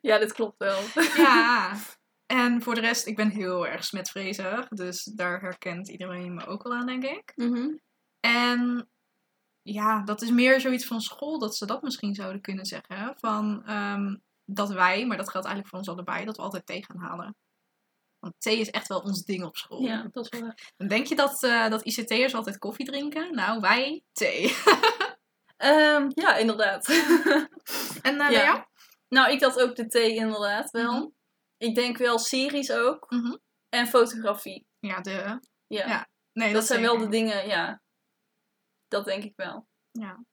Ja, 0.00 0.18
dit 0.18 0.32
klopt 0.32 0.58
wel. 0.58 0.80
ja. 1.16 1.72
En 2.32 2.62
voor 2.62 2.74
de 2.74 2.80
rest, 2.80 3.06
ik 3.06 3.16
ben 3.16 3.30
heel 3.30 3.66
erg 3.66 3.84
smetvrezig. 3.84 4.68
Dus 4.68 5.04
daar 5.04 5.40
herkent 5.40 5.88
iedereen 5.88 6.34
me 6.34 6.46
ook 6.46 6.62
wel 6.62 6.72
aan, 6.72 6.86
denk 6.86 7.04
ik. 7.04 7.32
Mhm. 7.34 7.76
En 8.20 8.88
ja, 9.62 10.02
dat 10.04 10.22
is 10.22 10.30
meer 10.30 10.60
zoiets 10.60 10.86
van 10.86 11.00
school, 11.00 11.38
dat 11.38 11.56
ze 11.56 11.66
dat 11.66 11.82
misschien 11.82 12.14
zouden 12.14 12.40
kunnen 12.40 12.64
zeggen. 12.64 13.14
Van 13.16 13.64
ehm, 13.64 14.16
dat 14.44 14.68
wij, 14.68 15.06
maar 15.06 15.16
dat 15.16 15.30
geldt 15.30 15.46
eigenlijk 15.46 15.68
voor 15.68 15.78
ons 15.78 15.88
allebei, 15.88 16.24
dat 16.24 16.36
we 16.36 16.42
altijd 16.42 16.66
thee 16.66 16.84
gaan 16.84 16.98
halen. 17.00 17.36
Want 18.18 18.34
thee 18.38 18.58
is 18.58 18.70
echt 18.70 18.88
wel 18.88 19.00
ons 19.00 19.24
ding 19.24 19.44
op 19.44 19.56
school. 19.56 19.82
Ja, 19.82 20.08
dat 20.12 20.32
is 20.32 20.40
wel. 20.40 20.54
Dan 20.76 20.88
denk 20.88 21.06
je 21.06 21.14
dat, 21.16 21.42
eh, 21.42 21.68
dat 21.68 21.84
ICT'ers 21.84 22.34
altijd 22.34 22.58
koffie 22.58 22.86
drinken? 22.86 23.34
Nou, 23.34 23.60
wij 23.60 24.02
thee. 24.12 24.54
Ehm, 25.56 26.06
ja, 26.14 26.36
inderdaad. 26.36 26.88
En 28.02 28.20
eh 28.20 28.30
Ja. 28.30 28.68
nou, 29.08 29.32
ik 29.32 29.42
had 29.42 29.60
ook 29.60 29.76
de 29.76 29.86
thee 29.86 30.14
inderdaad 30.14 30.70
wel. 30.70 30.92
Mhm. 30.92 31.06
Ik 31.58 31.74
denk 31.74 31.96
wel 31.96 32.18
series 32.18 32.72
ook. 32.72 33.10
Mhm. 33.10 33.36
En 33.68 33.86
fotografie. 33.86 34.66
Ja, 34.78 35.00
de... 35.00 35.40
Ja, 35.66 35.86
Ja, 35.86 36.08
Nee, 36.32 36.52
dat, 36.52 36.66
zijn 36.66 36.80
wel 36.80 36.98
de 36.98 37.08
dingen, 37.08 37.46
ja. 37.46 37.80
Dat 38.88 39.04
denk 39.04 39.24
ik 39.24 39.32
wel. 39.36 39.66
Ja. 39.90 40.24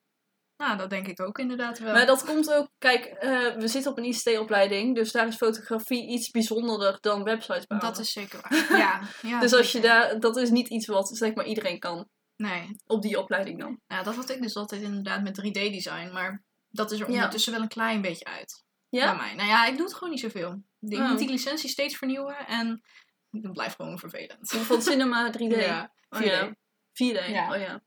Nou, 0.58 0.78
dat 0.78 0.90
denk 0.90 1.08
ik 1.08 1.22
ook 1.22 1.38
inderdaad 1.38 1.80
wel. 1.80 1.94
Maar 1.94 2.06
dat 2.06 2.26
komt 2.26 2.52
ook, 2.54 2.70
kijk, 2.78 3.06
eh, 3.06 3.56
we 3.56 3.68
zitten 3.68 3.92
op 3.92 3.98
een 3.98 4.04
ICT-opleiding, 4.04 4.96
dus 4.96 5.12
daar 5.12 5.28
is 5.28 5.36
fotografie 5.36 6.08
iets 6.08 6.30
bijzonderder 6.30 6.98
dan 7.02 7.24
websites 7.24 7.66
bouwen. 7.66 7.90
Dat 7.92 8.00
is 8.00 8.12
zeker 8.12 8.40
waar. 8.42 8.78
Ja. 8.78 9.02
ja 9.32 9.40
dus 9.40 9.54
als 9.54 9.72
je 9.72 9.80
daar, 9.82 10.20
dat 10.20 10.38
is 10.38 10.50
niet 10.50 10.68
iets 10.70 10.88
wat 10.88 11.18
zeg 11.18 11.34
maar 11.34 11.46
iedereen 11.46 11.80
kan 11.80 12.10
Nee. 12.36 12.70
op 12.86 13.02
die 13.02 13.20
opleiding 13.20 13.60
dan. 13.60 13.80
Ja, 13.88 14.04
dat 14.04 14.16
had 14.16 14.30
ik 14.30 14.42
dus 14.42 14.56
altijd 14.56 14.82
inderdaad 14.82 15.24
met 15.24 15.42
3D-design. 15.42 16.10
Maar 16.14 16.44
dat 16.70 16.92
is 16.92 17.00
er 17.00 17.08
Ja. 17.08 17.14
ondertussen 17.14 17.52
wel 17.54 17.62
een 17.62 17.68
klein 17.68 18.02
beetje 18.02 18.26
uit. 18.26 18.64
Bij 18.90 19.00
Ja? 19.00 19.14
mij. 19.14 19.36
Nou 19.36 19.50
ja, 19.50 19.66
ik 19.66 19.76
doe 19.78 19.86
het 19.86 19.94
gewoon 19.94 20.10
niet 20.10 20.20
zoveel. 20.20 20.64
Ik 20.88 20.98
Oh. 21.00 21.10
moet 21.10 21.18
die 21.20 21.30
licentie 21.30 21.70
steeds 21.70 21.98
vernieuwen 21.98 22.48
en 22.48 22.82
het 23.30 23.52
blijft 23.52 23.76
gewoon 23.76 24.00
vervelend. 24.00 24.50
Van 24.52 24.82
Cinema 24.82 25.30
3D. 25.38 25.56
Ja, 25.56 25.94
Oh 26.10 26.20
4D. 26.20 26.26
ja. 26.26 26.56
4D, 26.94 27.28
Ja. 27.28 27.54
oh 27.54 27.60
ja. 27.62 27.84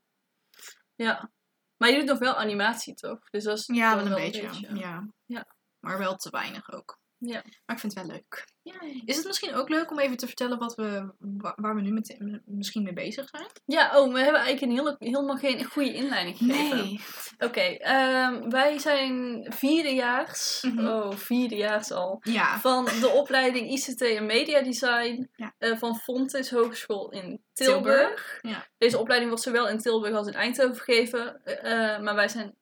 Ja. 0.95 1.31
Maar 1.77 1.89
je 1.89 1.95
doet 1.97 2.05
nog 2.05 2.19
wel 2.19 2.35
animatie, 2.35 2.93
toch? 2.93 3.29
Dus 3.29 3.43
dat 3.43 3.57
is 3.57 3.65
Ja, 3.67 3.95
wel 3.95 4.05
een 4.05 4.13
beetje. 4.15 4.49
Ja. 4.77 5.07
Ja. 5.25 5.55
Maar 5.79 5.97
wel 5.97 6.15
te 6.15 6.29
weinig 6.29 6.71
ook. 6.71 6.98
Ja. 7.21 7.41
Maar 7.65 7.75
ik 7.75 7.79
vind 7.81 7.95
het 7.95 8.05
wel 8.05 8.11
leuk. 8.15 8.47
Ja. 8.61 8.73
Is 9.05 9.15
het 9.17 9.25
misschien 9.25 9.53
ook 9.55 9.69
leuk 9.69 9.91
om 9.91 9.99
even 9.99 10.17
te 10.17 10.25
vertellen 10.27 10.57
wat 10.59 10.75
we, 10.75 11.11
wa- 11.19 11.53
waar 11.55 11.75
we 11.75 11.81
nu 11.81 11.91
met, 11.91 12.17
misschien 12.45 12.83
mee 12.83 12.93
bezig 12.93 13.29
zijn? 13.29 13.45
Ja, 13.65 13.99
oh, 13.99 14.13
we 14.13 14.19
hebben 14.19 14.41
eigenlijk 14.41 14.61
een 14.61 14.77
hele, 14.77 14.95
helemaal 14.99 15.35
geen 15.37 15.63
goede 15.63 15.93
inleiding 15.93 16.37
gegeven. 16.37 16.77
Nee. 16.77 16.99
Oké, 17.37 17.59
ehm, 17.61 18.49
wij 18.49 18.77
zijn 18.79 19.45
vierdejaars, 19.53 20.61
Mhm. 20.61 20.87
oh, 20.87 21.11
vierdejaars 21.11 21.91
al, 21.91 22.19
Ja. 22.23 22.59
van 22.59 22.85
de 22.85 23.09
opleiding 23.15 23.69
ICT 23.71 24.01
en 24.01 24.25
Media 24.25 24.61
Design 24.61 25.29
Ja. 25.35 25.53
eh, 25.57 25.77
van 25.77 25.95
Fontis 25.95 26.49
Hogeschool 26.51 27.09
in 27.11 27.43
Tilburg. 27.53 27.95
Tilburg, 27.97 28.39
ja. 28.41 28.67
Deze 28.77 28.97
opleiding 28.97 29.29
wordt 29.31 29.45
zowel 29.45 29.67
in 29.67 29.77
Tilburg 29.79 30.15
als 30.15 30.27
in 30.27 30.33
Eindhoven 30.33 30.81
gegeven, 30.83 31.43
eh, 31.43 31.93
eh, 31.95 32.01
maar 32.01 32.15
wij 32.15 32.27
zijn 32.27 32.55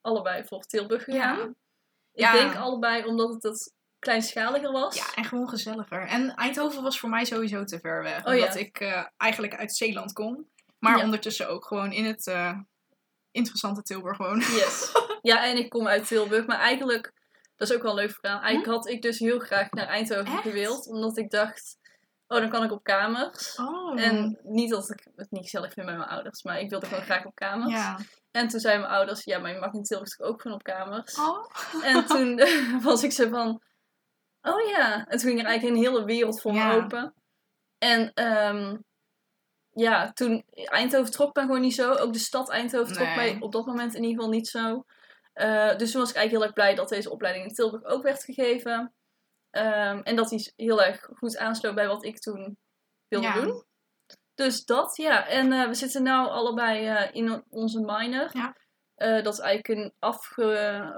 allebei 0.00 0.44
voor 0.44 0.62
Tilburg 0.64 1.04
gegaan. 1.04 1.54
Ja. 2.12 2.32
Ik 2.34 2.40
denk 2.40 2.54
allebei 2.56 3.04
omdat 3.06 3.32
het 3.34 3.42
het 3.42 3.74
kleinschaliger 4.02 4.72
was. 4.72 4.96
Ja, 4.96 5.14
en 5.14 5.24
gewoon 5.24 5.48
gezelliger. 5.48 6.06
En 6.06 6.34
Eindhoven 6.34 6.82
was 6.82 6.98
voor 7.00 7.08
mij 7.08 7.24
sowieso 7.24 7.64
te 7.64 7.78
ver 7.80 8.02
weg. 8.02 8.26
Oh, 8.26 8.34
ja. 8.34 8.40
omdat 8.40 8.56
ik 8.56 8.80
eh, 8.80 9.04
eigenlijk 9.16 9.54
uit 9.56 9.76
Zeeland 9.76 10.12
kom. 10.12 10.46
Maar 10.78 10.96
Ja. 10.98 11.04
ondertussen 11.04 11.48
ook 11.48 11.64
gewoon 11.66 11.92
in 11.92 12.04
het 12.04 12.26
eh, 12.26 12.58
interessante 13.30 13.82
Tilburg 13.82 14.16
woon. 14.18 14.38
Yes. 14.38 14.92
Ja, 15.22 15.44
en 15.44 15.56
ik 15.56 15.70
kom 15.70 15.86
uit 15.86 16.06
Tilburg, 16.06 16.46
maar 16.46 16.58
eigenlijk, 16.58 17.12
dat 17.56 17.68
is 17.70 17.76
ook 17.76 17.82
wel 17.82 17.90
een 17.90 17.96
leuk 17.96 18.14
verhaal. 18.20 18.40
Eigenlijk 18.40 18.74
had 18.76 18.88
ik 18.88 19.02
dus 19.02 19.18
heel 19.18 19.38
graag 19.38 19.70
naar 19.70 19.86
Eindhoven 19.86 20.32
Echt? 20.32 20.42
gewild, 20.42 20.86
omdat 20.86 21.16
ik 21.18 21.30
dacht, 21.30 21.76
oh, 22.26 22.38
dan 22.38 22.50
kan 22.50 22.64
ik 22.64 22.70
op 22.72 22.82
kamers. 22.82 23.54
Oh. 23.56 24.00
En 24.00 24.38
niet 24.42 24.70
dat 24.70 24.90
ik 24.90 25.06
het 25.16 25.30
niet 25.30 25.42
gezellig 25.42 25.72
vind 25.72 25.86
bij 25.86 25.96
mijn 25.96 26.08
ouders, 26.08 26.42
maar 26.42 26.60
ik 26.60 26.70
wilde 26.70 26.86
gewoon 26.86 27.02
graag 27.04 27.24
op 27.24 27.34
kamers. 27.34 27.72
ja. 27.72 27.98
En 28.30 28.48
toen 28.48 28.60
zeiden 28.60 28.82
mijn 28.82 28.94
ouders, 28.94 29.24
ja, 29.24 29.38
maar 29.38 29.52
je 29.52 29.58
mag 29.58 29.72
in 29.72 29.82
Tilburg 29.82 30.20
ook 30.20 30.40
gewoon 30.42 30.56
op 30.56 30.62
kamers. 30.62 31.18
Oh. 31.18 31.46
En 31.82 32.06
toen 32.06 32.40
was 32.82 33.02
ik 33.02 33.12
zo 33.12 33.28
van, 33.28 33.62
oh 34.42 34.68
ja. 34.68 35.06
En 35.06 35.18
toen 35.18 35.28
ging 35.28 35.40
er 35.40 35.46
eigenlijk 35.46 35.76
een 35.76 35.82
hele 35.92 36.04
wereld 36.04 36.40
voor 36.40 36.52
Ja. 36.52 36.66
me 36.68 36.82
open. 36.82 37.14
En 37.78 38.12
ehm, 38.14 38.76
ja, 39.70 40.12
toen 40.12 40.44
Eindhoven 40.54 41.12
trok 41.12 41.34
mij 41.34 41.44
gewoon 41.44 41.60
niet 41.60 41.74
zo. 41.74 41.92
Ook 41.92 42.12
de 42.12 42.18
stad 42.18 42.50
Eindhoven 42.50 42.92
trok 42.94 43.14
mij 43.14 43.36
op 43.40 43.52
dat 43.52 43.66
moment 43.66 43.94
in 43.94 44.02
ieder 44.02 44.16
geval 44.16 44.30
niet 44.38 44.48
zo. 44.48 44.84
Eh, 45.32 45.76
dus 45.76 45.90
toen 45.90 46.00
was 46.00 46.10
ik 46.10 46.16
eigenlijk 46.16 46.30
heel 46.30 46.42
erg 46.42 46.52
blij 46.52 46.74
dat 46.74 46.88
deze 46.88 47.10
opleiding 47.10 47.46
in 47.46 47.54
Tilburg 47.54 47.84
ook 47.84 48.02
werd 48.02 48.24
gegeven. 48.24 48.94
Ehm, 49.50 49.98
en 49.98 50.16
dat 50.16 50.28
die 50.28 50.52
heel 50.56 50.82
erg 50.82 51.08
goed 51.14 51.36
aansloot 51.38 51.74
bij 51.74 51.86
wat 51.86 52.04
ik 52.04 52.18
toen 52.18 52.58
wilde 53.08 53.26
Ja. 53.26 53.40
doen. 53.40 53.64
Dus 54.34 54.64
dat, 54.64 54.96
ja. 54.96 55.26
En 55.26 55.52
eh, 55.52 55.66
we 55.66 55.74
zitten 55.74 56.02
nu 56.02 56.10
allebei 56.10 56.86
eh, 56.86 57.08
in 57.14 57.44
onze 57.48 57.80
minor. 57.80 58.30
Ja. 58.32 58.56
Eh, 59.02 59.22
dat 59.24 59.32
is 59.32 59.38
eigenlijk 59.40 59.80
een 59.80 59.92
afge... 59.98 60.42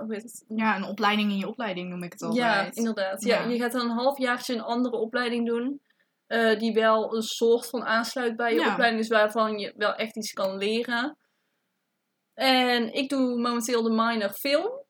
hoe 0.00 0.14
heet 0.14 0.22
het? 0.22 0.44
Ja, 0.48 0.76
een 0.76 0.84
opleiding 0.84 1.30
in 1.30 1.36
je 1.38 1.48
opleiding 1.48 1.88
noem 1.88 2.02
ik 2.02 2.12
het 2.12 2.22
altijd. 2.22 2.44
Ja, 2.44 2.70
inderdaad. 2.72 3.24
Ja. 3.24 3.40
Ja. 3.42 3.48
je 3.48 3.58
gaat 3.58 3.72
dan 3.72 3.90
een 3.90 3.96
halfjaartje 3.96 4.54
een 4.54 4.60
andere 4.62 4.96
opleiding 4.96 5.46
doen. 5.46 5.80
eh, 6.26 6.58
die 6.58 6.72
wel 6.72 7.14
een 7.16 7.22
soort 7.22 7.68
van 7.68 7.84
aansluit 7.84 8.36
bij 8.36 8.54
je 8.54 8.60
Ja. 8.60 8.70
opleiding. 8.72 9.00
Dus 9.02 9.10
waarvan 9.10 9.58
je 9.58 9.72
wel 9.76 9.94
echt 9.94 10.16
iets 10.16 10.32
kan 10.32 10.56
leren. 10.56 11.16
En 12.34 12.92
ik 12.92 13.08
doe 13.08 13.40
momenteel 13.40 13.82
de 13.82 13.90
minor 13.90 14.30
film. 14.30 14.82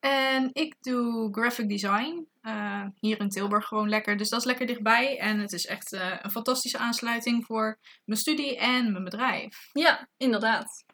En 0.00 0.50
ik 0.52 0.76
doe 0.80 1.28
graphic 1.32 1.68
design. 1.68 2.26
eh, 2.40 2.84
hier 3.00 3.20
in 3.20 3.28
Tilburg 3.28 3.66
gewoon 3.66 3.88
lekker. 3.88 4.16
Dus 4.16 4.28
dat 4.28 4.38
is 4.40 4.46
lekker 4.46 4.66
dichtbij. 4.66 5.18
En 5.18 5.38
het 5.38 5.52
is 5.52 5.66
echt 5.66 5.92
een 6.22 6.30
fantastische 6.30 6.78
aansluiting 6.78 7.44
voor 7.44 7.78
mijn 8.04 8.20
studie 8.20 8.56
en 8.58 8.92
mijn 8.92 9.04
bedrijf. 9.04 9.68
Ja, 9.72 10.08
inderdaad. 10.16 10.84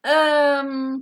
Ehm, 0.00 0.98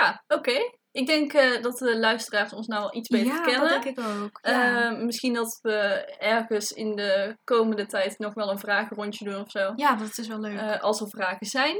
ja, 0.00 0.24
oké. 0.28 0.70
Ik 0.92 1.06
denk 1.06 1.32
eh, 1.32 1.62
dat 1.62 1.78
de 1.78 1.98
luisteraars 1.98 2.52
ons 2.52 2.66
nou 2.66 2.90
iets 2.92 3.08
beter 3.08 3.26
ja, 3.34 3.40
kennen. 3.40 3.68
dat 3.68 3.82
denk 3.82 3.98
ik 3.98 4.04
ook. 4.04 4.38
Ja. 4.42 4.90
Ehm, 4.90 5.04
misschien 5.04 5.34
dat 5.34 5.58
we 5.62 5.78
ergens 6.18 6.72
in 6.72 6.96
de 6.96 7.36
komende 7.44 7.86
tijd 7.86 8.18
nog 8.18 8.34
wel 8.34 8.50
een 8.50 8.58
vragenrondje 8.58 9.24
doen 9.24 9.40
of 9.40 9.50
zo. 9.50 9.72
ja, 9.76 9.94
dat 9.94 10.18
is 10.18 10.26
wel 10.26 10.40
leuk. 10.40 10.58
Eh, 10.58 10.80
als 10.80 11.00
er 11.00 11.08
vragen 11.08 11.46
zijn. 11.46 11.76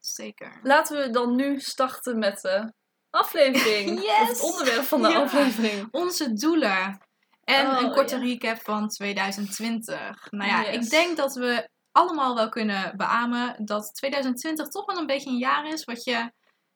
Zeker. 0.00 0.60
Laten 0.62 0.96
we 1.02 1.10
dan 1.10 1.34
nu 1.36 1.60
starten 1.60 2.18
met 2.18 2.40
de 2.40 2.72
aflevering. 3.10 4.02
Yes! 4.02 4.20
Of 4.22 4.28
het 4.28 4.42
onderwerp 4.42 4.82
van 4.84 5.02
de 5.02 5.08
Ja. 5.08 5.20
aflevering. 5.22 5.88
Onze 5.90 6.32
doelen. 6.32 7.00
En 7.44 7.66
Oh, 7.66 7.80
een 7.80 7.92
korte 7.92 8.16
ja. 8.16 8.22
recap 8.22 8.62
van 8.62 8.88
2020. 8.88 10.26
Nou 10.30 10.50
ja, 10.50 10.62
Yes. 10.62 10.74
ik 10.84 10.90
denk 10.90 11.16
dat 11.16 11.34
we 11.34 11.68
allemaal 11.92 12.34
wel 12.34 12.48
kunnen 12.48 12.96
beamen 12.96 13.64
dat 13.64 13.94
2020 13.94 14.68
toch 14.68 14.86
wel 14.86 14.96
een 14.96 15.06
beetje 15.06 15.30
een 15.30 15.36
jaar 15.38 15.66
is 15.66 15.84
wat 15.84 16.04
je 16.04 16.32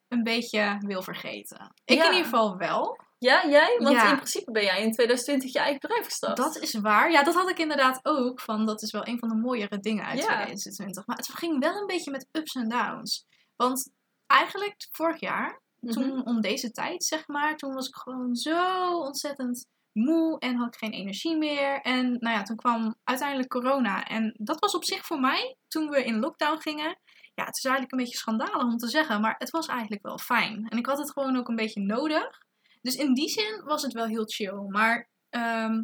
een 0.08 0.22
beetje 0.22 0.76
wil 0.80 1.02
vergeten. 1.02 1.72
Ik 1.84 1.96
Ja. 1.96 2.04
in 2.04 2.10
ieder 2.10 2.24
geval 2.24 2.56
wel. 2.56 3.00
Ja, 3.18 3.48
jij? 3.48 3.76
Want 3.78 3.96
Ja. 3.96 4.10
in 4.10 4.16
principe 4.16 4.50
ben 4.50 4.64
jij 4.64 4.82
in 4.82 4.92
2020 4.92 5.52
je 5.52 5.58
eigen 5.58 5.80
bedrijf 5.80 6.04
gestart. 6.04 6.36
Dat 6.36 6.56
is 6.58 6.74
waar. 6.74 7.10
Ja, 7.10 7.22
dat 7.22 7.34
had 7.34 7.50
ik 7.50 7.58
inderdaad 7.58 8.00
ook. 8.02 8.40
Van, 8.40 8.66
dat 8.66 8.82
is 8.82 8.90
wel 8.90 9.06
een 9.06 9.18
van 9.18 9.28
de 9.28 9.34
mooiere 9.34 9.78
dingen 9.78 10.04
uit 10.04 10.18
Ja. 10.18 10.24
2020. 10.34 11.06
Maar 11.06 11.16
het 11.16 11.28
ging 11.32 11.58
wel 11.60 11.80
een 11.80 11.86
beetje 11.86 12.10
met 12.10 12.28
ups 12.32 12.54
en 12.54 12.68
downs. 12.68 13.26
Want 13.56 13.92
eigenlijk 14.26 14.88
vorig 14.90 15.20
jaar, 15.20 15.60
Mhm. 15.80 15.92
toen 15.92 16.26
om 16.26 16.40
deze 16.40 16.70
tijd 16.70 17.04
zeg 17.04 17.26
maar, 17.28 17.56
toen 17.56 17.74
was 17.74 17.88
ik 17.88 17.94
gewoon 17.94 18.34
zo 18.34 18.98
ontzettend 18.98 19.66
moe 19.92 20.38
en 20.38 20.56
had 20.56 20.66
ik 20.74 20.76
geen 20.76 20.92
energie 20.92 21.36
meer. 21.36 21.80
En 21.80 22.10
nou 22.12 22.36
ja, 22.36 22.42
toen 22.42 22.56
kwam 22.56 22.94
uiteindelijk 23.04 23.48
corona. 23.48 24.04
En 24.04 24.34
dat 24.38 24.58
was 24.60 24.74
op 24.74 24.84
zich 24.84 25.06
voor 25.06 25.20
mij, 25.20 25.56
toen 25.68 25.88
we 25.88 26.04
in 26.04 26.18
lockdown 26.18 26.58
gingen. 26.60 26.98
Ja, 27.36 27.44
het 27.44 27.56
is 27.56 27.64
eigenlijk 27.64 27.92
een 27.92 27.98
beetje 27.98 28.18
schandalig 28.18 28.62
om 28.62 28.76
te 28.76 28.88
zeggen, 28.88 29.20
maar 29.20 29.34
het 29.38 29.50
was 29.50 29.66
eigenlijk 29.66 30.02
wel 30.02 30.18
fijn. 30.18 30.66
En 30.68 30.78
ik 30.78 30.86
had 30.86 30.98
het 30.98 31.12
gewoon 31.12 31.36
ook 31.36 31.48
een 31.48 31.56
beetje 31.56 31.80
nodig. 31.80 32.38
Dus 32.80 32.94
in 32.94 33.14
die 33.14 33.28
zin 33.28 33.62
was 33.64 33.82
het 33.82 33.92
wel 33.92 34.06
heel 34.06 34.24
chill. 34.24 34.64
Maar 34.68 35.08
ehm, 35.28 35.82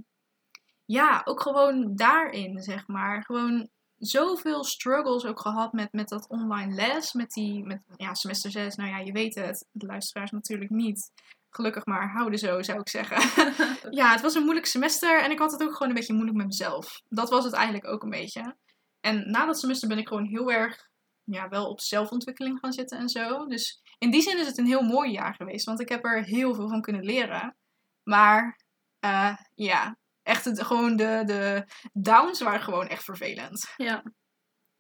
ja, 0.85 1.23
ook 1.25 1.41
gewoon 1.41 1.97
daarin, 1.97 2.63
zeg 2.63 2.87
maar. 2.87 3.25
Gewoon 3.25 3.69
zoveel 3.97 4.65
struggles 4.65 5.25
ook 5.25 5.41
gehad 5.41 5.73
met, 5.73 5.93
met 5.93 6.09
dat 6.09 6.29
online 6.29 6.75
les. 6.75 7.13
Met 7.13 7.31
die, 7.31 7.65
met, 7.65 7.83
ja, 7.97 8.15
semester 8.15 8.51
6. 8.51 8.75
Nou 8.75 8.91
ja, 8.91 8.99
je 8.99 9.13
weet 9.13 9.35
het. 9.35 9.69
De 9.71 9.87
luisteraars 9.87 10.31
natuurlijk 10.31 10.71
niet. 10.71 11.11
Gelukkig 11.51 11.87
maar 11.87 12.11
houden 12.11 12.39
zo, 12.39 12.63
zou 12.63 12.81
ik 12.81 12.89
zeggen. 12.89 13.47
ja, 14.01 14.13
het 14.13 14.21
was 14.21 14.35
een 14.35 14.45
moeilijk 14.45 14.67
semester. 14.67 15.23
En 15.23 15.31
ik 15.31 15.39
had 15.39 15.53
het 15.53 15.63
ook 15.63 15.73
gewoon 15.73 15.89
een 15.89 15.95
beetje 15.95 16.15
moeilijk 16.15 16.37
met 16.37 16.47
mezelf. 16.47 17.03
Dat 17.09 17.31
was 17.31 17.45
het 17.45 17.53
eigenlijk 17.53 17.87
ook 17.87 18.03
een 18.03 18.11
beetje. 18.11 18.57
En 19.01 19.31
na 19.31 19.47
dat 19.47 19.59
semester 19.59 19.89
ben 19.89 19.99
ik 19.99 20.09
gewoon 20.09 20.27
heel 20.27 20.53
erg 20.53 20.91
ja, 21.25 21.49
wel 21.49 21.69
op 21.69 21.81
zelfontwikkeling 21.81 22.59
gaan 22.59 22.73
zitten 22.73 22.99
en 22.99 23.09
zo. 23.09 23.47
Dus 23.47 23.83
in 23.99 24.11
die 24.11 24.23
zin 24.23 24.39
is 24.39 24.47
het 24.47 24.59
een 24.59 24.67
heel 24.67 24.83
mooi 24.83 25.11
jaar 25.11 25.35
geweest. 25.35 25.67
Want 25.67 25.81
ik 25.81 25.89
heb 25.89 26.05
er 26.05 26.25
heel 26.25 26.55
veel 26.55 26.69
van 26.69 26.81
kunnen 26.81 27.05
leren. 27.05 27.57
Maar 28.03 28.61
eh, 28.99 29.37
ja, 29.55 29.97
echt 30.23 30.45
het, 30.45 30.63
gewoon 30.63 30.97
de, 30.97 31.23
de 31.27 31.65
downs 31.93 32.41
waren 32.41 32.63
gewoon 32.63 32.89
echt 32.89 33.05
vervelend. 33.05 33.73
Ja. 33.77 34.03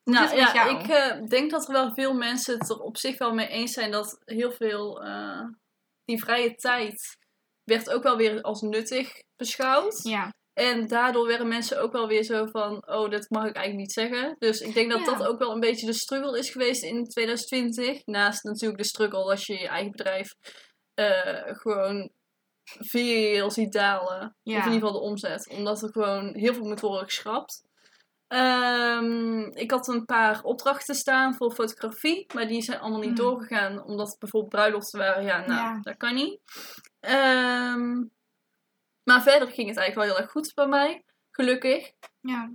Hoe 0.02 0.14
Nou 0.14 0.36
ja, 0.36 0.64
ik 0.78 0.88
eh, 0.88 1.26
denk 1.28 1.50
dat 1.50 1.66
er 1.66 1.72
wel 1.72 1.94
veel 1.94 2.14
mensen 2.14 2.58
het 2.58 2.70
er 2.70 2.78
op 2.78 2.96
zich 2.96 3.18
wel 3.18 3.34
mee 3.34 3.48
eens 3.48 3.72
zijn 3.72 3.90
dat 3.90 4.20
heel 4.24 4.52
veel 4.52 5.04
eh, 5.04 5.44
die 6.04 6.18
vrije 6.18 6.54
tijd 6.54 7.16
werd 7.64 7.90
ook 7.90 8.02
wel 8.02 8.16
weer 8.16 8.42
als 8.42 8.60
nuttig 8.60 9.22
beschouwd. 9.36 10.02
Ja, 10.02 10.32
En 10.54 10.86
daardoor 10.86 11.26
werden 11.26 11.48
mensen 11.48 11.80
ook 11.82 11.92
wel 11.92 12.06
weer 12.08 12.22
zo 12.22 12.46
van, 12.46 12.88
oh, 12.88 13.10
dat 13.10 13.30
mag 13.30 13.46
ik 13.46 13.54
eigenlijk 13.56 13.76
niet 13.76 13.92
zeggen. 13.92 14.36
Dus 14.38 14.60
ik 14.60 14.74
denk 14.74 14.90
dat 14.90 15.00
Ja. 15.00 15.04
dat 15.04 15.26
ook 15.26 15.38
wel 15.38 15.50
een 15.52 15.60
beetje 15.60 15.86
de 15.86 15.92
struggle 15.92 16.38
is 16.38 16.50
geweest 16.50 16.82
in 16.82 17.04
2020. 17.04 18.06
Naast 18.06 18.44
natuurlijk 18.44 18.80
de 18.82 18.88
struggle 18.88 19.30
als 19.30 19.46
je 19.46 19.58
je 19.58 19.68
eigen 19.68 19.90
bedrijf 19.90 20.28
eh, 20.94 21.42
gewoon 21.44 22.10
veel 22.64 23.50
ziet 23.50 23.72
dalen. 23.72 24.36
Ja. 24.42 24.58
Of 24.58 24.66
in 24.66 24.72
ieder 24.72 24.88
geval 24.88 25.00
de 25.00 25.06
omzet. 25.08 25.48
Omdat 25.48 25.82
er 25.82 25.92
gewoon 25.92 26.34
heel 26.36 26.54
veel 26.54 26.64
moet 26.64 26.80
worden 26.80 27.04
geschrapt. 27.04 27.62
Ehm, 28.26 29.40
ik 29.40 29.70
had 29.70 29.88
een 29.88 30.04
paar 30.04 30.42
opdrachten 30.42 30.94
staan 30.94 31.34
voor 31.34 31.52
fotografie, 31.54 32.26
maar 32.34 32.46
die 32.46 32.62
zijn 32.62 32.80
allemaal 32.80 32.98
niet 33.00 33.18
Hmm. 33.18 33.26
doorgegaan, 33.28 33.84
omdat 33.84 34.08
het 34.08 34.18
bijvoorbeeld 34.18 34.52
bruiloften 34.54 34.98
waren. 34.98 35.24
Ja, 35.24 35.38
nou, 35.38 35.52
Ja. 35.52 35.78
dat 35.82 35.96
kan 35.96 36.14
niet. 36.14 36.40
Ehm, 37.00 38.02
maar 39.04 39.22
verder 39.22 39.48
ging 39.48 39.68
het 39.68 39.76
eigenlijk 39.76 39.94
wel 39.94 40.04
heel 40.04 40.24
erg 40.24 40.30
goed 40.30 40.54
bij 40.54 40.66
mij, 40.66 41.04
gelukkig. 41.30 41.92
ja. 42.20 42.50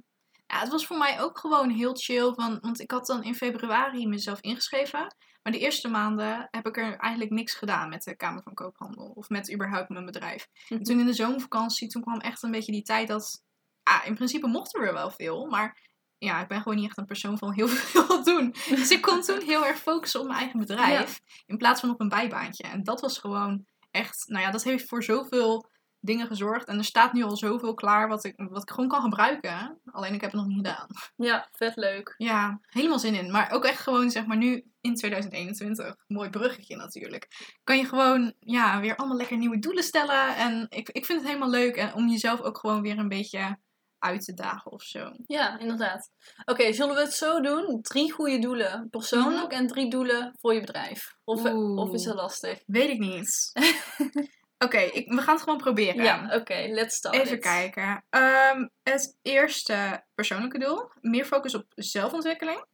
Ja, 0.47 0.59
het 0.59 0.69
was 0.69 0.85
voor 0.85 0.97
mij 0.97 1.21
ook 1.21 1.39
gewoon 1.39 1.69
heel 1.69 1.95
chill. 1.95 2.33
Van, 2.33 2.57
want 2.61 2.79
ik 2.79 2.91
had 2.91 3.05
dan 3.05 3.23
in 3.23 3.35
februari 3.35 4.07
mezelf 4.07 4.41
ingeschreven. 4.41 5.15
Maar 5.43 5.53
de 5.53 5.59
eerste 5.59 5.87
maanden 5.87 6.47
heb 6.51 6.67
ik 6.67 6.77
er 6.77 6.97
eigenlijk 6.97 7.31
niks 7.31 7.53
gedaan 7.53 7.89
met 7.89 8.03
de 8.03 8.15
Kamer 8.15 8.43
van 8.43 8.53
Koophandel. 8.53 9.11
Of 9.15 9.29
met 9.29 9.53
überhaupt 9.53 9.89
mijn 9.89 10.05
bedrijf. 10.05 10.47
En 10.69 10.83
toen 10.83 10.99
in 10.99 11.05
de 11.05 11.13
zomervakantie, 11.13 11.87
toen 11.87 12.01
kwam 12.01 12.19
echt 12.19 12.43
een 12.43 12.51
beetje 12.51 12.71
die 12.71 12.81
tijd 12.81 13.07
dat... 13.07 13.43
Ah, 13.83 14.05
in 14.05 14.15
principe 14.15 14.47
mochten 14.47 14.81
we 14.81 14.91
wel 14.91 15.11
veel, 15.11 15.45
maar... 15.45 15.85
Ja, 16.17 16.41
ik 16.41 16.47
ben 16.47 16.61
gewoon 16.61 16.77
niet 16.77 16.87
echt 16.87 16.97
een 16.97 17.05
persoon 17.05 17.37
van 17.37 17.53
heel 17.53 17.67
veel 17.91 18.23
doen. 18.23 18.55
Dus 18.69 18.91
ik 18.91 19.01
kon 19.01 19.21
toen 19.21 19.41
heel 19.41 19.65
erg 19.65 19.77
focussen 19.77 20.19
op 20.19 20.27
mijn 20.27 20.39
eigen 20.39 20.59
bedrijf. 20.59 21.19
In 21.45 21.57
plaats 21.57 21.79
van 21.79 21.89
op 21.89 21.99
een 21.99 22.09
bijbaantje. 22.09 22.63
En 22.63 22.83
dat 22.83 23.01
was 23.01 23.17
gewoon 23.17 23.65
echt... 23.91 24.23
Nou 24.27 24.43
ja, 24.43 24.51
dat 24.51 24.63
heeft 24.63 24.87
voor 24.87 25.03
zoveel 25.03 25.69
dingen 25.99 26.27
gezorgd. 26.27 26.67
En 26.67 26.77
er 26.77 26.83
staat 26.83 27.13
nu 27.13 27.23
al 27.23 27.37
zoveel 27.37 27.73
klaar 27.73 28.07
wat 28.07 28.23
ik, 28.23 28.33
wat 28.35 28.61
ik 28.61 28.69
gewoon 28.69 28.89
kan 28.89 29.01
gebruiken. 29.01 29.79
Alleen 29.85 30.13
ik 30.13 30.21
heb 30.21 30.31
het 30.31 30.39
nog 30.39 30.49
niet 30.49 30.57
gedaan. 30.57 30.87
Ja, 31.15 31.47
vet 31.51 31.75
leuk. 31.75 32.13
Ja, 32.17 32.59
helemaal 32.65 32.99
zin 32.99 33.15
in. 33.15 33.31
Maar 33.31 33.51
ook 33.51 33.65
echt 33.65 33.79
gewoon, 33.79 34.11
zeg 34.11 34.25
maar, 34.25 34.37
nu 34.37 34.71
in 34.81 34.95
2021. 34.95 35.95
Mooi 36.07 36.29
bruggetje 36.29 36.75
natuurlijk. 36.75 37.27
Kan 37.63 37.77
je 37.77 37.85
gewoon, 37.85 38.33
ja, 38.39 38.79
weer 38.79 38.95
allemaal 38.95 39.17
lekker 39.17 39.37
nieuwe 39.37 39.59
doelen 39.59 39.83
stellen. 39.83 40.35
En 40.35 40.65
ik, 40.69 40.89
ik 40.89 41.05
vind 41.05 41.19
het 41.19 41.27
helemaal 41.27 41.49
leuk. 41.49 41.75
En 41.75 41.93
om 41.93 42.09
jezelf 42.09 42.41
ook 42.41 42.57
gewoon 42.57 42.81
weer 42.81 42.97
een 42.97 43.07
beetje 43.07 43.57
uit 43.99 44.23
te 44.23 44.33
dagen 44.33 44.71
of 44.71 44.83
zo. 44.83 45.11
Ja, 45.25 45.59
inderdaad. 45.59 46.11
Oké, 46.45 46.73
zullen 46.73 46.95
we 46.95 47.01
het 47.01 47.13
zo 47.13 47.41
doen? 47.41 47.81
Drie 47.81 48.11
goede 48.11 48.39
doelen 48.39 48.89
persoonlijk 48.89 49.51
en 49.51 49.67
drie 49.67 49.89
doelen 49.89 50.35
voor 50.39 50.53
je 50.53 50.59
bedrijf. 50.59 51.15
Of, 51.23 51.43
Oeh. 51.43 51.77
of 51.79 51.93
is 51.93 52.03
dat 52.03 52.15
lastig? 52.15 52.63
Weet 52.65 52.89
ik 52.89 52.99
niet. 52.99 53.51
Oké, 54.59 54.89
we 54.93 55.21
gaan 55.21 55.33
het 55.33 55.43
gewoon 55.43 55.57
proberen. 55.57 56.03
Ja, 56.03 56.35
oké, 56.35 56.67
let's 56.69 56.95
start. 56.95 57.15
Even 57.15 57.35
it. 57.35 57.41
kijken. 57.41 58.05
Ehm, 58.09 58.67
het 58.83 59.17
eerste 59.21 60.03
persoonlijke 60.15 60.59
doel. 60.59 60.91
Meer 61.01 61.25
focus 61.25 61.55
op 61.55 61.65
zelfontwikkeling. 61.75 62.65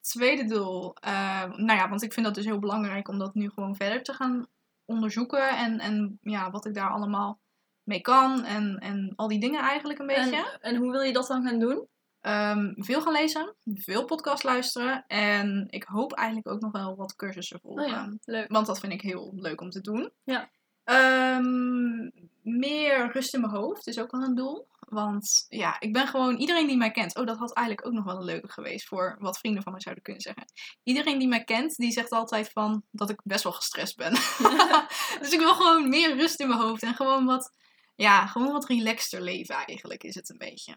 Tweede 0.00 0.44
doel. 0.44 0.94
ehm, 0.94 1.64
nou 1.64 1.78
ja, 1.78 1.88
want 1.88 2.02
ik 2.02 2.12
vind 2.12 2.26
dat 2.26 2.34
dus 2.34 2.44
heel 2.44 2.58
belangrijk 2.58 3.08
om 3.08 3.18
dat 3.18 3.34
nu 3.34 3.50
gewoon 3.50 3.76
verder 3.76 4.02
te 4.02 4.12
gaan 4.12 4.46
onderzoeken. 4.84 5.48
En, 5.48 5.78
en 5.78 6.18
ja, 6.20 6.50
wat 6.50 6.66
ik 6.66 6.74
daar 6.74 6.90
allemaal 6.90 7.40
mee 7.82 8.00
kan. 8.00 8.44
En, 8.44 8.78
en 8.78 9.12
al 9.16 9.28
die 9.28 9.40
dingen 9.40 9.60
eigenlijk 9.60 9.98
een 9.98 10.06
beetje. 10.06 10.36
En, 10.36 10.60
en 10.60 10.76
hoe 10.76 10.90
wil 10.90 11.00
je 11.00 11.12
dat 11.12 11.26
dan 11.26 11.46
gaan 11.46 11.58
doen? 11.58 11.88
Ehm, 12.20 12.72
veel 12.76 13.02
gaan 13.02 13.12
lezen. 13.12 13.54
Veel 13.64 14.04
podcast 14.04 14.42
luisteren. 14.42 15.04
En 15.06 15.66
ik 15.70 15.84
hoop 15.84 16.12
eigenlijk 16.12 16.48
ook 16.48 16.60
nog 16.60 16.72
wel 16.72 16.96
wat 16.96 17.16
cursussen 17.16 17.60
volgen. 17.60 17.84
Oh 17.84 17.90
ja, 17.90 18.16
leuk. 18.24 18.52
Want 18.52 18.66
dat 18.66 18.80
vind 18.80 18.92
ik 18.92 19.00
heel 19.00 19.32
leuk 19.36 19.60
om 19.60 19.70
te 19.70 19.80
doen. 19.80 20.12
Ja. 20.24 20.50
Ehm, 20.84 22.10
meer 22.42 23.12
rust 23.12 23.34
in 23.34 23.40
mijn 23.40 23.52
hoofd 23.52 23.86
is 23.86 23.98
ook 23.98 24.10
wel 24.10 24.22
een 24.22 24.34
doel. 24.34 24.66
Want 24.88 25.46
ja, 25.48 25.80
ik 25.80 25.92
ben 25.92 26.06
gewoon 26.06 26.36
iedereen 26.36 26.66
die 26.66 26.76
mij 26.76 26.90
kent. 26.90 27.16
Oh, 27.16 27.26
dat 27.26 27.38
had 27.38 27.52
eigenlijk 27.52 27.86
ook 27.86 27.92
nog 27.92 28.04
wel 28.04 28.16
een 28.16 28.24
leuke 28.24 28.52
geweest 28.52 28.88
voor 28.88 29.16
wat 29.18 29.38
vrienden 29.38 29.62
van 29.62 29.72
mij 29.72 29.80
zouden 29.80 30.04
kunnen 30.04 30.22
zeggen. 30.22 30.44
Iedereen 30.82 31.18
die 31.18 31.28
mij 31.28 31.44
kent, 31.44 31.76
die 31.76 31.92
zegt 31.92 32.10
altijd 32.10 32.50
van 32.52 32.84
dat 32.90 33.10
ik 33.10 33.20
best 33.24 33.42
wel 33.42 33.52
gestrest 33.52 33.96
ben. 33.96 34.12
dus 35.20 35.32
ik 35.32 35.38
wil 35.38 35.54
gewoon 35.54 35.88
meer 35.88 36.16
rust 36.16 36.40
in 36.40 36.48
mijn 36.48 36.60
hoofd 36.60 36.82
en 36.82 36.94
gewoon 36.94 37.24
wat, 37.24 37.52
ja, 37.94 38.26
gewoon 38.26 38.52
wat 38.52 38.66
relaxter 38.66 39.22
leven 39.22 39.54
eigenlijk 39.54 40.02
is 40.02 40.14
het 40.14 40.30
een 40.30 40.38
beetje. 40.38 40.76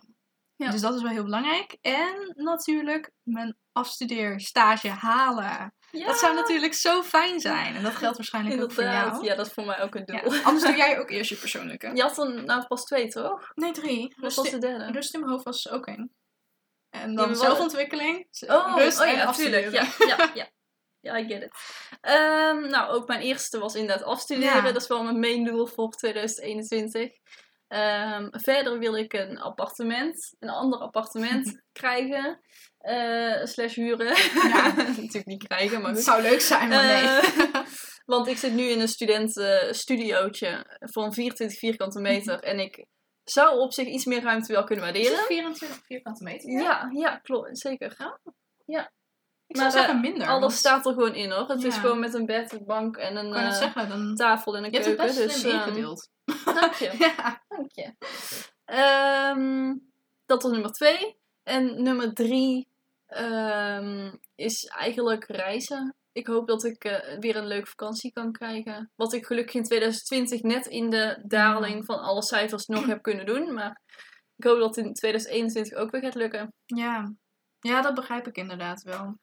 Ja. 0.56 0.72
Dus 0.72 0.82
dat 0.82 0.96
is 0.96 1.02
wel 1.02 1.12
heel 1.12 1.24
belangrijk. 1.24 1.78
En 1.82 2.34
natuurlijk 2.36 3.12
mijn 3.24 3.58
afstudeerstage 3.72 4.90
halen. 4.90 5.74
Ja, 5.91 6.06
Dat 6.06 6.17
zou 6.20 6.36
natuurlijk 6.36 6.74
zo 6.74 7.03
fijn 7.03 7.39
zijn. 7.39 7.75
En 7.75 7.84
dat 7.84 7.96
geldt 7.96 8.17
waarschijnlijk 8.17 8.62
ook 8.62 8.72
voor 8.72 8.84
jou. 8.84 9.24
Ja, 9.24 9.36
dat 9.36 9.46
is 9.48 9.53
voor 9.53 9.65
mij 9.65 9.82
ook 9.82 9.96
een 9.96 10.06
doel. 10.06 10.34
Ja, 10.34 10.44
Anders 10.48 10.65
doe 10.65 10.75
jij 10.75 11.00
ook 11.00 11.10
eerst 11.10 11.29
je 11.29 11.36
persoonlijke. 11.36 11.91
Je 11.94 12.01
had 12.01 12.17
er 12.17 12.44
nou 12.44 12.65
pas 12.67 12.84
twee, 12.86 13.08
toch? 13.08 13.51
Nee, 13.56 13.72
drie. 13.72 14.13
Rust, 14.20 14.36
was 14.36 14.50
de 14.50 14.58
derde? 14.58 14.91
rust 14.91 15.13
in 15.13 15.20
mijn 15.20 15.32
hoofd 15.32 15.44
was 15.44 15.70
ook 15.70 15.88
één. 15.88 16.15
En 16.89 17.15
dan 17.15 17.36
zelfontwikkeling, 17.36 18.27
Oh, 18.48 18.74
rust 18.75 19.00
oh 19.00 19.08
en 19.08 19.15
ja, 19.15 19.24
afstuderen. 19.25 19.72
tuurlijk. 19.72 19.98
Ja, 19.98 20.17
ja, 20.17 20.32
ja. 20.34 20.48
Ja, 21.00 21.17
I 21.20 21.27
get 21.27 21.41
it. 21.44 21.51
Ehm, 22.01 22.70
nou, 22.70 22.89
ook 22.91 23.08
mijn 23.08 23.22
eerste 23.22 23.60
was 23.60 23.75
inderdaad 23.75 24.06
afstuderen. 24.06 24.63
Dat 24.63 24.82
is 24.82 24.88
wel 24.88 25.03
mijn 25.03 25.20
main 25.20 25.44
doel 25.44 25.65
voor 25.67 25.91
2021. 25.91 27.12
Ehm, 27.68 28.28
verder 28.32 28.80
wil 28.80 28.96
ik 28.96 29.14
een 29.14 29.40
appartement, 29.40 30.36
een 30.40 30.50
ander 30.50 30.80
appartement 30.80 31.62
krijgen. 31.80 32.40
eh, 32.78 33.44
slash 33.46 33.76
huren. 33.76 34.16
Ja. 34.34 34.74
Natuurlijk 34.76 35.26
niet 35.26 35.48
krijgen, 35.48 35.82
maar 35.82 35.92
Het 35.92 36.04
zou 36.04 36.22
leuk 36.22 36.42
zijn, 36.42 36.70
maar 36.70 36.86
nee. 36.86 37.04
Eh, 37.04 37.60
want 38.14 38.28
ik 38.28 38.38
zit 38.38 38.54
nu 38.54 38.64
in 38.64 38.80
een 38.80 38.88
studentenstudiootje 38.88 40.78
van 40.80 41.14
24 41.14 41.60
vierkante 41.60 42.00
meter. 42.00 42.40
En 42.40 42.60
ik 42.60 42.86
zou 43.24 43.60
op 43.60 43.74
zich 43.74 43.88
iets 43.88 44.06
meer 44.06 44.22
ruimte 44.22 44.54
wel 44.54 44.64
kunnen 44.64 44.84
waarderen. 44.84 45.18
het 45.18 45.26
24 45.26 45.86
vierkante 45.86 46.24
meter? 46.24 46.50
Ja, 46.52 46.90
ja, 46.94 47.18
klopt. 47.18 47.60
Zeker. 47.60 48.20
Ik 49.48 49.56
zou 49.56 49.68
Maar, 49.70 49.77
zeggen 49.77 49.96
eh, 49.96 50.01
minder. 50.01 50.27
Alles 50.27 50.39
want- 50.42 50.54
staat 50.54 50.86
er 50.86 50.94
gewoon 50.94 51.16
in 51.16 51.32
hoor. 51.32 51.48
Het 51.48 51.63
is 51.63 51.75
gewoon 51.77 52.00
met 52.00 52.13
een 52.13 52.25
bed, 52.25 52.51
een 52.51 52.66
bank 52.66 52.98
en 52.98 53.16
een 53.16 53.34
eh, 53.34 53.51
zeggen, 53.51 53.89
dan... 53.89 54.16
tafel 54.16 54.56
en 54.58 54.63
een 54.63 54.72
Je 54.72 54.77
hebt 54.77 54.86
het 54.89 54.98
keuken. 54.98 55.16
best 55.16 55.27
dus, 55.27 55.39
slim 55.39 55.56
ehm, 55.60 55.68
ingedeeld. 55.68 56.10
dank 56.46 56.74
je. 56.74 56.92
Ja. 57.06 57.42
Dank 57.48 57.72
je. 57.72 57.94
Ehm, 58.66 59.75
dat 60.25 60.44
was 60.44 60.51
nummer 60.51 60.72
twee. 60.72 61.18
En 61.44 61.84
nummer 61.84 62.13
drie 62.13 62.68
ehm, 63.08 64.16
is 64.36 64.66
eigenlijk 64.66 65.24
reizen. 65.25 65.96
Ik 66.12 66.27
hoop 66.27 66.48
dat 66.48 66.63
ik 66.63 66.84
eh, 66.84 67.20
weer 67.20 67.36
een 67.36 67.48
leuke 67.48 67.68
vakantie 67.70 68.12
kan 68.12 68.32
krijgen. 68.32 68.92
Wat 68.96 69.13
ik 69.13 69.25
gelukkig 69.25 69.54
in 69.56 69.63
2020 69.63 70.42
net 70.42 70.66
in 70.66 70.89
de 70.89 71.24
daling 71.25 71.86
van 71.86 72.00
alle 72.00 72.24
cijfers 72.24 72.66
nog 72.66 72.86
heb 72.86 73.01
kunnen 73.01 73.25
doen. 73.25 73.54
Maar 73.54 73.82
ik 74.36 74.44
hoop 74.44 74.60
dat 74.60 74.75
het 74.75 74.86
in 74.86 74.94
2021 74.94 75.77
ook 75.77 75.92
weer 75.92 76.01
gaat 76.01 76.16
lukken. 76.16 76.54
Ja. 76.66 77.13
ja, 77.60 77.82
dat 77.82 77.94
begrijp 77.96 78.27
ik 78.27 78.38
inderdaad 78.38 78.82
wel. 78.82 79.18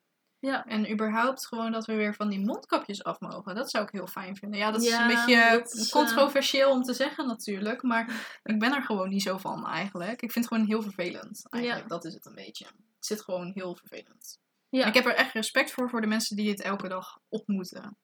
Ja. 0.44 0.64
En 0.64 0.90
überhaupt 0.92 1.46
gewoon 1.46 1.72
dat 1.72 1.86
we 1.86 1.94
weer 1.94 2.14
van 2.14 2.28
die 2.28 2.40
mondkapjes 2.44 3.04
af 3.04 3.20
mogen. 3.20 3.54
Dat 3.54 3.70
zou 3.70 3.84
ik 3.84 3.90
heel 3.90 4.06
fijn 4.06 4.36
vinden. 4.36 4.58
Ja, 4.58 4.70
dat 4.70 4.82
is 4.82 4.88
Ja, 4.88 5.00
een 5.02 5.16
beetje 5.16 5.62
is, 5.72 5.86
eh, 5.86 5.90
controversieel 5.92 6.70
om 6.70 6.82
te 6.82 6.92
zeggen 6.92 7.26
natuurlijk. 7.26 7.82
Maar 7.82 8.06
ik 8.42 8.58
ben 8.58 8.74
er 8.74 8.82
gewoon 8.82 9.08
niet 9.08 9.22
zo 9.22 9.38
van 9.38 9.66
eigenlijk. 9.66 10.22
Ik 10.22 10.32
vind 10.32 10.44
het 10.44 10.46
gewoon 10.46 10.66
heel 10.66 10.82
vervelend. 10.82 11.46
Eigenlijk. 11.50 11.88
Dat 11.88 12.04
is 12.04 12.14
het 12.14 12.26
een 12.26 12.34
beetje. 12.34 12.64
Het 12.64 13.06
zit 13.06 13.22
gewoon 13.22 13.50
heel 13.54 13.76
vervelend. 13.76 14.38
Ja. 14.68 14.86
Ik 14.86 14.94
heb 14.94 15.06
er 15.06 15.14
echt 15.14 15.32
respect 15.32 15.72
voor 15.72 15.90
voor 15.90 16.00
de 16.00 16.06
mensen 16.06 16.36
die 16.36 16.50
het 16.50 16.62
elke 16.62 16.88
dag 16.88 17.18
ontmoeten. 17.28 17.96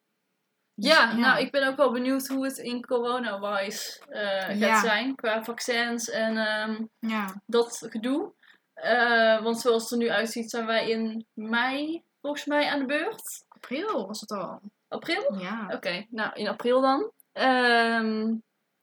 Dus, 0.74 0.90
Ja, 0.90 1.12
nou, 1.16 1.40
ik 1.40 1.50
ben 1.50 1.68
ook 1.68 1.76
wel 1.76 1.92
benieuwd 1.92 2.26
hoe 2.26 2.44
het 2.44 2.58
in 2.58 2.86
corona-wise 2.86 4.00
eh, 4.08 4.44
gaat 4.44 4.58
Ja. 4.58 4.80
zijn. 4.80 5.14
Qua 5.14 5.44
vaccins 5.44 6.10
en 6.10 6.36
ehm, 6.36 6.84
Ja, 6.98 7.42
dat 7.46 7.86
gedoe. 7.90 8.32
Eh, 8.74 9.42
want 9.42 9.60
zoals 9.60 9.82
het 9.82 9.90
er 9.92 9.98
nu 9.98 10.10
uitziet, 10.10 10.50
zijn 10.50 10.66
wij 10.66 10.90
in 10.90 11.26
mei, 11.34 12.04
volgens 12.20 12.44
mij, 12.44 12.68
aan 12.70 12.78
de 12.78 12.84
beurt. 12.86 13.44
april 13.48 14.06
was 14.06 14.20
het 14.20 14.30
al. 14.30 14.60
April? 14.88 15.38
Ja, 15.38 15.68
Oké, 15.74 16.06
nou, 16.10 16.32
in 16.34 16.48
april 16.48 16.80
dan. 16.80 17.10
Ehm, 17.32 18.34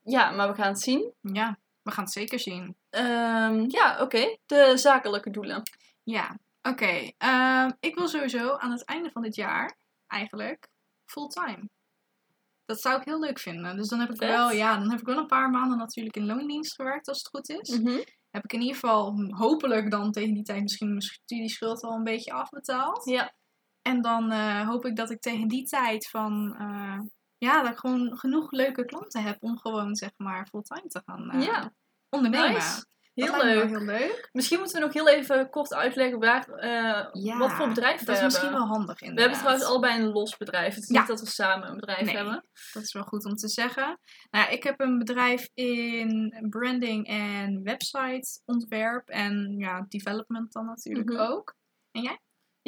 ja, 0.02 0.30
maar 0.30 0.48
we 0.48 0.54
gaan 0.54 0.68
het 0.68 0.80
zien. 0.80 1.12
ja. 1.20 1.58
we 1.82 1.90
gaan 1.90 2.04
het 2.04 2.12
zeker 2.12 2.38
zien. 2.40 2.76
Ehm, 2.90 3.64
ja, 3.68 4.00
oké. 4.00 4.36
De 4.46 4.72
zakelijke 4.76 5.30
doelen. 5.30 5.62
Ja, 6.02 6.38
oké. 6.62 7.10
Ehm, 7.18 7.70
ik 7.80 7.94
wil 7.94 8.08
sowieso 8.08 8.56
aan 8.56 8.70
het 8.70 8.84
einde 8.84 9.10
van 9.10 9.22
dit 9.22 9.34
jaar 9.34 9.76
eigenlijk 10.06 10.68
fulltime. 11.04 11.68
Dat 12.64 12.80
zou 12.80 12.98
ik 12.98 13.04
heel 13.04 13.20
leuk 13.20 13.38
vinden. 13.38 13.76
Dus 13.76 13.88
dan 13.88 14.00
heb 14.00 14.10
ik 14.10 14.16
Vet. 14.16 14.28
wel, 14.28 14.50
ja, 14.50 14.76
dan 14.78 14.90
heb 14.90 15.00
ik 15.00 15.06
wel 15.06 15.16
een 15.18 15.26
paar 15.26 15.50
maanden 15.50 15.78
natuurlijk 15.78 16.16
in 16.16 16.26
loondienst 16.26 16.74
gewerkt 16.74 17.08
als 17.08 17.18
het 17.18 17.28
goed 17.28 17.48
is. 17.48 17.78
Mhm. 17.78 17.98
Heb 18.38 18.52
ik 18.52 18.52
in 18.52 18.60
ieder 18.60 18.78
geval 18.80 19.14
hopelijk 19.28 19.90
dan 19.90 20.12
tegen 20.12 20.34
die 20.34 20.42
tijd 20.42 20.62
misschien 20.62 20.88
mijn 20.88 21.02
studieschuld 21.02 21.82
al 21.82 21.92
een 21.92 22.04
beetje 22.04 22.32
afbetaald. 22.32 23.04
Ja, 23.04 23.34
En 23.82 24.02
dan 24.02 24.30
eh, 24.30 24.68
hoop 24.68 24.84
ik 24.84 24.96
dat 24.96 25.10
ik 25.10 25.20
tegen 25.20 25.48
die 25.48 25.64
tijd 25.64 26.08
van, 26.08 26.54
eh, 26.58 27.00
ja, 27.38 27.62
dat 27.62 27.72
ik 27.72 27.78
gewoon 27.78 28.18
genoeg 28.18 28.50
leuke 28.50 28.84
klanten 28.84 29.22
heb 29.22 29.42
om 29.42 29.58
gewoon 29.58 29.96
zeg 29.96 30.10
maar 30.16 30.46
fulltime 30.46 30.88
te 30.88 31.02
gaan 31.04 31.30
eh, 31.30 31.42
ja. 31.42 31.72
ondernemen. 32.08 32.52
Nice. 32.52 32.86
Heel 33.24 33.44
leuk. 33.44 33.68
heel 33.68 33.80
leuk. 33.80 34.28
Misschien 34.32 34.58
moeten 34.58 34.76
we 34.78 34.84
nog 34.84 34.94
heel 34.94 35.08
even 35.08 35.50
kort 35.50 35.74
uitleggen 35.74 36.18
waar, 36.18 36.48
eh, 36.48 37.06
Ja, 37.12 37.38
wat 37.38 37.52
voor 37.52 37.68
bedrijf 37.68 37.98
we 38.00 38.04
Dat 38.06 38.14
is 38.14 38.20
hebben. 38.20 38.24
misschien 38.40 38.52
wel 38.52 38.66
handig 38.66 39.00
We 39.00 39.06
hebben 39.20 39.38
trouwens 39.38 39.64
allebei 39.64 40.00
een 40.00 40.08
los 40.12 40.36
bedrijf. 40.36 40.74
Het 40.74 40.82
is 40.82 40.88
Ja. 40.88 40.98
niet 40.98 41.08
dat 41.08 41.20
we 41.20 41.26
samen 41.26 41.68
een 41.68 41.76
bedrijf 41.76 42.04
Nee. 42.04 42.16
hebben. 42.16 42.44
Dat 42.72 42.82
is 42.82 42.92
wel 42.92 43.02
goed 43.02 43.24
om 43.24 43.34
te 43.34 43.48
zeggen. 43.48 43.98
Nou, 44.30 44.50
ik 44.52 44.62
heb 44.62 44.80
een 44.80 44.98
bedrijf 44.98 45.48
in 45.54 46.46
branding 46.50 47.06
en 47.06 47.62
websiteontwerp 47.62 49.08
en 49.08 49.54
ja, 49.58 49.84
development 49.88 50.52
dan 50.52 50.66
natuurlijk 50.66 51.08
Mhm. 51.08 51.20
ook. 51.20 51.56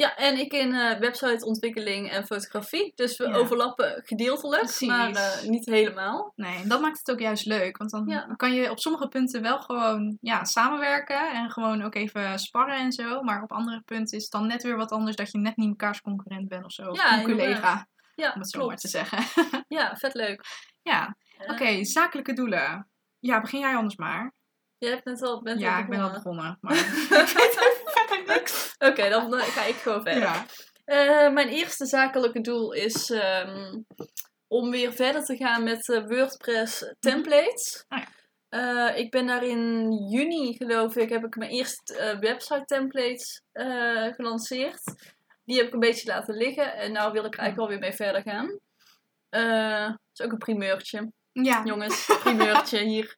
Ja, 0.01 0.15
en 0.17 0.37
ik 0.39 0.53
in 0.53 0.73
eh, 0.73 0.99
websiteontwikkeling 0.99 2.09
en 2.11 2.25
fotografie. 2.25 2.91
Dus 2.95 3.17
we 3.17 3.27
Ja. 3.27 3.35
overlappen 3.35 4.01
gedeeltelijk, 4.05 4.61
Precies. 4.61 4.87
maar 4.87 5.11
eh, 5.15 5.41
niet 5.49 5.65
helemaal. 5.65 6.33
Nee, 6.35 6.67
dat 6.67 6.81
maakt 6.81 6.97
het 6.97 7.11
ook 7.11 7.19
juist 7.19 7.45
leuk. 7.45 7.77
Want 7.77 7.91
dan 7.91 8.07
Ja. 8.07 8.33
kan 8.35 8.53
je 8.53 8.69
op 8.71 8.79
sommige 8.79 9.07
punten 9.07 9.41
wel 9.41 9.59
gewoon 9.59 10.17
ja, 10.21 10.43
samenwerken 10.43 11.31
en 11.31 11.51
gewoon 11.51 11.81
ook 11.81 11.95
even 11.95 12.39
sparren 12.39 12.77
en 12.77 12.91
zo. 12.91 13.21
Maar 13.21 13.41
op 13.43 13.51
andere 13.51 13.81
punten 13.85 14.17
is 14.17 14.23
het 14.23 14.31
dan 14.31 14.47
net 14.47 14.63
weer 14.63 14.77
wat 14.77 14.91
anders 14.91 15.15
dat 15.15 15.31
je 15.31 15.37
net 15.37 15.55
niet 15.57 15.69
mekaars 15.69 16.01
concurrent 16.01 16.47
bent 16.47 16.65
of 16.65 16.71
zo. 16.71 16.89
Of 16.89 16.97
Ja, 16.97 17.17
een 17.17 17.23
collega. 17.23 17.87
Ja, 18.15 18.31
om 18.33 18.39
het 18.39 18.49
zo 18.49 18.57
maar 18.57 18.67
klopt. 18.67 18.81
te 18.81 18.87
zeggen. 18.87 19.19
Ja, 19.67 19.95
vet 19.95 20.13
leuk. 20.13 20.45
ja, 20.91 21.15
Eh, 21.37 21.51
oké, 21.51 21.83
zakelijke 21.83 22.33
doelen. 22.33 22.89
Ja, 23.19 23.41
begin 23.41 23.59
jij 23.59 23.75
anders 23.75 23.95
maar. 23.95 24.33
Je 24.77 24.87
hebt 24.87 25.05
net 25.05 25.21
al, 25.21 25.41
bent 25.41 25.59
ja, 25.59 25.73
al 25.75 25.81
ik 25.81 25.89
ben 25.89 25.99
al 25.99 26.11
begonnen. 26.11 26.57
begonnen. 26.61 26.85
Maar 27.09 27.25
Oké, 28.79 29.09
dan 29.09 29.37
eh, 29.37 29.43
ga 29.43 29.63
ik 29.63 29.75
gewoon 29.75 30.03
verder. 30.03 30.21
Ja. 30.21 30.45
Eh, 30.91 31.31
mijn 31.31 31.47
eerste 31.47 31.85
zakelijke 31.85 32.41
doel 32.41 32.71
is 32.71 33.09
ehm, 33.09 33.79
om 34.47 34.71
weer 34.71 34.93
verder 34.93 35.25
te 35.25 35.35
gaan 35.35 35.63
met 35.63 35.89
eh, 35.89 36.05
WordPress 36.07 36.93
templates. 36.99 37.85
Oh 37.89 37.97
ja. 37.97 38.07
Eh, 38.49 38.97
ik 38.97 39.11
ben 39.11 39.27
daar 39.27 39.43
in 39.43 39.91
juni, 40.09 40.53
geloof 40.53 40.95
ik, 40.95 41.09
heb 41.09 41.25
ik 41.25 41.35
mijn 41.35 41.51
eerste 41.51 42.17
website 42.19 42.65
templates 42.65 43.41
gelanceerd. 44.15 44.81
Die 45.45 45.57
heb 45.57 45.67
ik 45.67 45.73
een 45.73 45.79
beetje 45.79 46.07
laten 46.07 46.35
liggen 46.35 46.75
en 46.75 46.91
nou 46.91 47.11
wil 47.11 47.25
ik 47.25 47.33
er 47.33 47.39
eigenlijk 47.39 47.57
wel 47.57 47.67
weer 47.67 47.89
mee 47.89 47.95
verder 47.95 48.21
gaan. 48.21 48.59
Dat 49.89 49.99
is 50.13 50.25
ook 50.25 50.31
een 50.31 50.37
primeurtje. 50.37 51.11
Ja, 51.31 51.61
Jongens, 51.63 52.05
primeurtje 52.19 52.79
hier. 52.91 53.17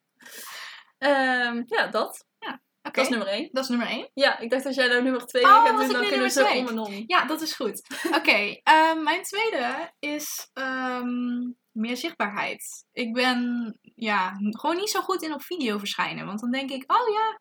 Ehm, 0.98 1.62
ja, 1.66 1.86
dat. 1.86 2.24
Dat 2.92 3.04
is 3.04 3.08
nummer 3.08 3.28
één. 3.28 3.48
Dat 3.52 3.62
is 3.62 3.68
nummer 3.68 3.88
één. 3.88 4.10
Ja, 4.14 4.38
ik 4.38 4.50
dacht 4.50 4.64
dat 4.64 4.74
jij 4.74 4.88
nou 4.88 5.02
nummer 5.02 5.26
twee 5.26 5.42
Oh, 5.42 5.64
gaat 5.64 5.78
doen, 5.78 5.92
dan 5.92 6.06
kunnen 6.06 6.30
zo 6.30 6.46
om 6.46 6.68
en 6.68 6.78
om. 6.78 7.04
Ja, 7.06 7.24
dat 7.24 7.40
is 7.40 7.54
goed. 7.54 7.88
Oké, 8.18 8.60
ehm, 8.62 9.02
mijn 9.02 9.22
tweede 9.22 9.92
is 9.98 10.50
ehm, 10.52 11.52
meer 11.70 11.96
zichtbaarheid. 11.96 12.86
Ik 12.92 13.12
ben 13.12 13.72
ja, 13.94 14.32
gewoon 14.50 14.76
niet 14.76 14.90
zo 14.90 15.00
goed 15.00 15.22
in 15.22 15.32
op 15.32 15.42
video 15.42 15.78
verschijnen. 15.78 16.26
Want 16.26 16.40
dan 16.40 16.50
denk 16.50 16.70
ik, 16.70 16.92
oh 16.92 17.12
ja, 17.12 17.40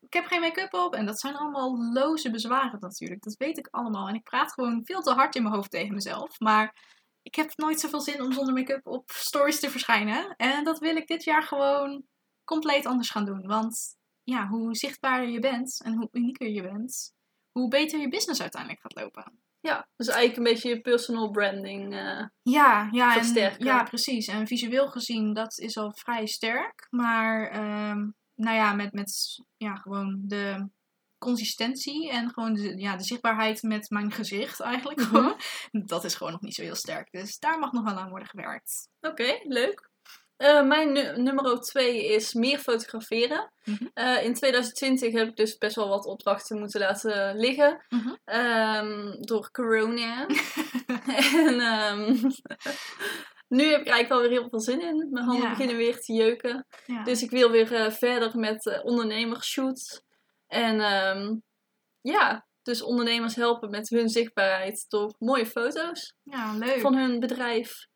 ik 0.00 0.12
heb 0.12 0.26
geen 0.26 0.40
make-up 0.40 0.74
op. 0.74 0.94
En 0.94 1.06
dat 1.06 1.20
zijn 1.20 1.36
allemaal 1.36 1.92
loze 1.92 2.30
bezwaren 2.30 2.80
natuurlijk. 2.80 3.22
Dat 3.22 3.36
weet 3.36 3.58
ik 3.58 3.68
allemaal. 3.70 4.08
En 4.08 4.14
ik 4.14 4.22
praat 4.22 4.52
gewoon 4.52 4.80
veel 4.84 5.00
te 5.00 5.12
hard 5.12 5.34
in 5.34 5.42
mijn 5.42 5.54
hoofd 5.54 5.70
tegen 5.70 5.94
mezelf. 5.94 6.40
Maar 6.40 6.74
ik 7.22 7.34
heb 7.34 7.52
nooit 7.56 7.80
zoveel 7.80 8.00
zin 8.00 8.22
om 8.22 8.32
zonder 8.32 8.54
make-up 8.54 8.86
op 8.86 9.10
stories 9.10 9.60
te 9.60 9.70
verschijnen. 9.70 10.34
En 10.36 10.64
dat 10.64 10.78
wil 10.78 10.96
ik 10.96 11.06
dit 11.06 11.24
jaar 11.24 11.42
gewoon 11.42 12.02
compleet 12.44 12.86
anders 12.86 13.10
gaan 13.10 13.24
doen. 13.24 13.46
Want 13.46 14.00
ja, 14.24 14.46
hoe 14.48 14.74
zichtbaarder 14.74 15.28
je 15.28 15.40
bent 15.40 15.80
en 15.84 15.94
hoe 15.94 16.08
unieker 16.12 16.48
je 16.48 16.62
bent, 16.62 17.12
hoe 17.52 17.68
beter 17.68 18.00
je 18.00 18.08
business 18.08 18.40
uiteindelijk 18.40 18.80
gaat 18.82 18.94
lopen. 19.02 19.40
Ja, 19.60 19.88
dus 19.96 20.06
eigenlijk 20.08 20.36
een 20.36 20.52
beetje 20.54 20.68
je 20.68 20.80
personal 20.80 21.30
branding. 21.30 21.94
eh, 21.94 22.24
Ja, 22.42 22.88
ja, 22.90 23.06
en, 23.16 23.24
Versterken. 23.24 23.66
ja, 23.66 23.82
precies. 23.82 24.26
En 24.26 24.46
visueel 24.46 24.88
gezien, 24.88 25.32
dat 25.34 25.58
is 25.58 25.76
al 25.76 25.92
vrij 25.94 26.26
sterk. 26.26 26.86
Maar 26.90 27.48
ehm, 27.48 27.98
nou 28.34 28.56
ja, 28.56 28.72
met, 28.74 28.92
met 28.92 29.38
ja, 29.56 29.74
gewoon 29.74 30.20
de 30.24 30.68
consistentie 31.18 32.10
en 32.10 32.30
gewoon 32.30 32.54
de, 32.54 32.76
ja, 32.80 32.96
de 32.96 33.04
zichtbaarheid 33.04 33.62
met 33.62 33.90
mijn 33.90 34.10
gezicht 34.12 34.60
eigenlijk 34.60 35.00
gewoon. 35.00 35.36
Dat 35.86 36.04
is 36.04 36.14
gewoon 36.14 36.32
nog 36.32 36.40
niet 36.42 36.54
zo 36.54 36.62
heel 36.62 36.74
sterk. 36.74 37.10
Dus 37.10 37.38
daar 37.38 37.58
mag 37.58 37.72
nog 37.72 37.84
wel 37.84 37.98
aan 37.98 38.10
worden 38.10 38.28
gewerkt. 38.28 38.88
Oké, 39.00 39.38
leuk. 39.42 39.90
Eh, 40.36 40.62
mijn 40.66 40.92
nu- 40.92 41.22
nummer 41.22 41.60
twee 41.60 42.06
is 42.06 42.32
meer 42.32 42.58
fotograferen. 42.58 43.52
Mhm. 43.64 43.86
Eh, 43.94 44.24
in 44.24 44.34
2020 44.34 45.12
heb 45.12 45.28
ik 45.28 45.36
dus 45.36 45.58
best 45.58 45.76
wel 45.76 45.88
wat 45.88 46.06
opdrachten 46.06 46.58
moeten 46.58 46.80
laten 46.80 47.36
liggen. 47.36 47.84
Mhm. 47.88 48.14
Ehm, 48.24 49.12
door 49.20 49.50
corona. 49.50 50.26
en 51.46 51.60
ehm, 51.60 52.30
nu 53.48 53.64
heb 53.64 53.80
ik 53.80 53.86
eigenlijk 53.88 54.08
wel 54.08 54.20
weer 54.20 54.30
heel 54.30 54.48
veel 54.48 54.60
zin 54.60 54.80
in. 54.80 55.08
Mijn 55.10 55.24
handen 55.24 55.44
Ja. 55.44 55.50
beginnen 55.50 55.76
weer 55.76 56.00
te 56.00 56.12
jeuken. 56.12 56.66
Ja. 56.86 57.04
Dus 57.04 57.22
ik 57.22 57.30
wil 57.30 57.50
weer 57.50 57.74
eh, 57.74 57.90
verder 57.90 58.38
met 58.38 58.80
ondernemershoots. 58.82 60.02
En 60.46 60.80
ehm, 60.80 61.34
ja, 62.00 62.46
dus 62.62 62.82
ondernemers 62.82 63.34
helpen 63.34 63.70
met 63.70 63.88
hun 63.88 64.08
zichtbaarheid 64.08 64.84
door 64.88 65.14
mooie 65.18 65.46
foto's 65.46 66.14
Ja, 66.22 66.52
leuk. 66.56 66.80
van 66.80 66.94
hun 66.96 67.20
bedrijf. 67.20 67.86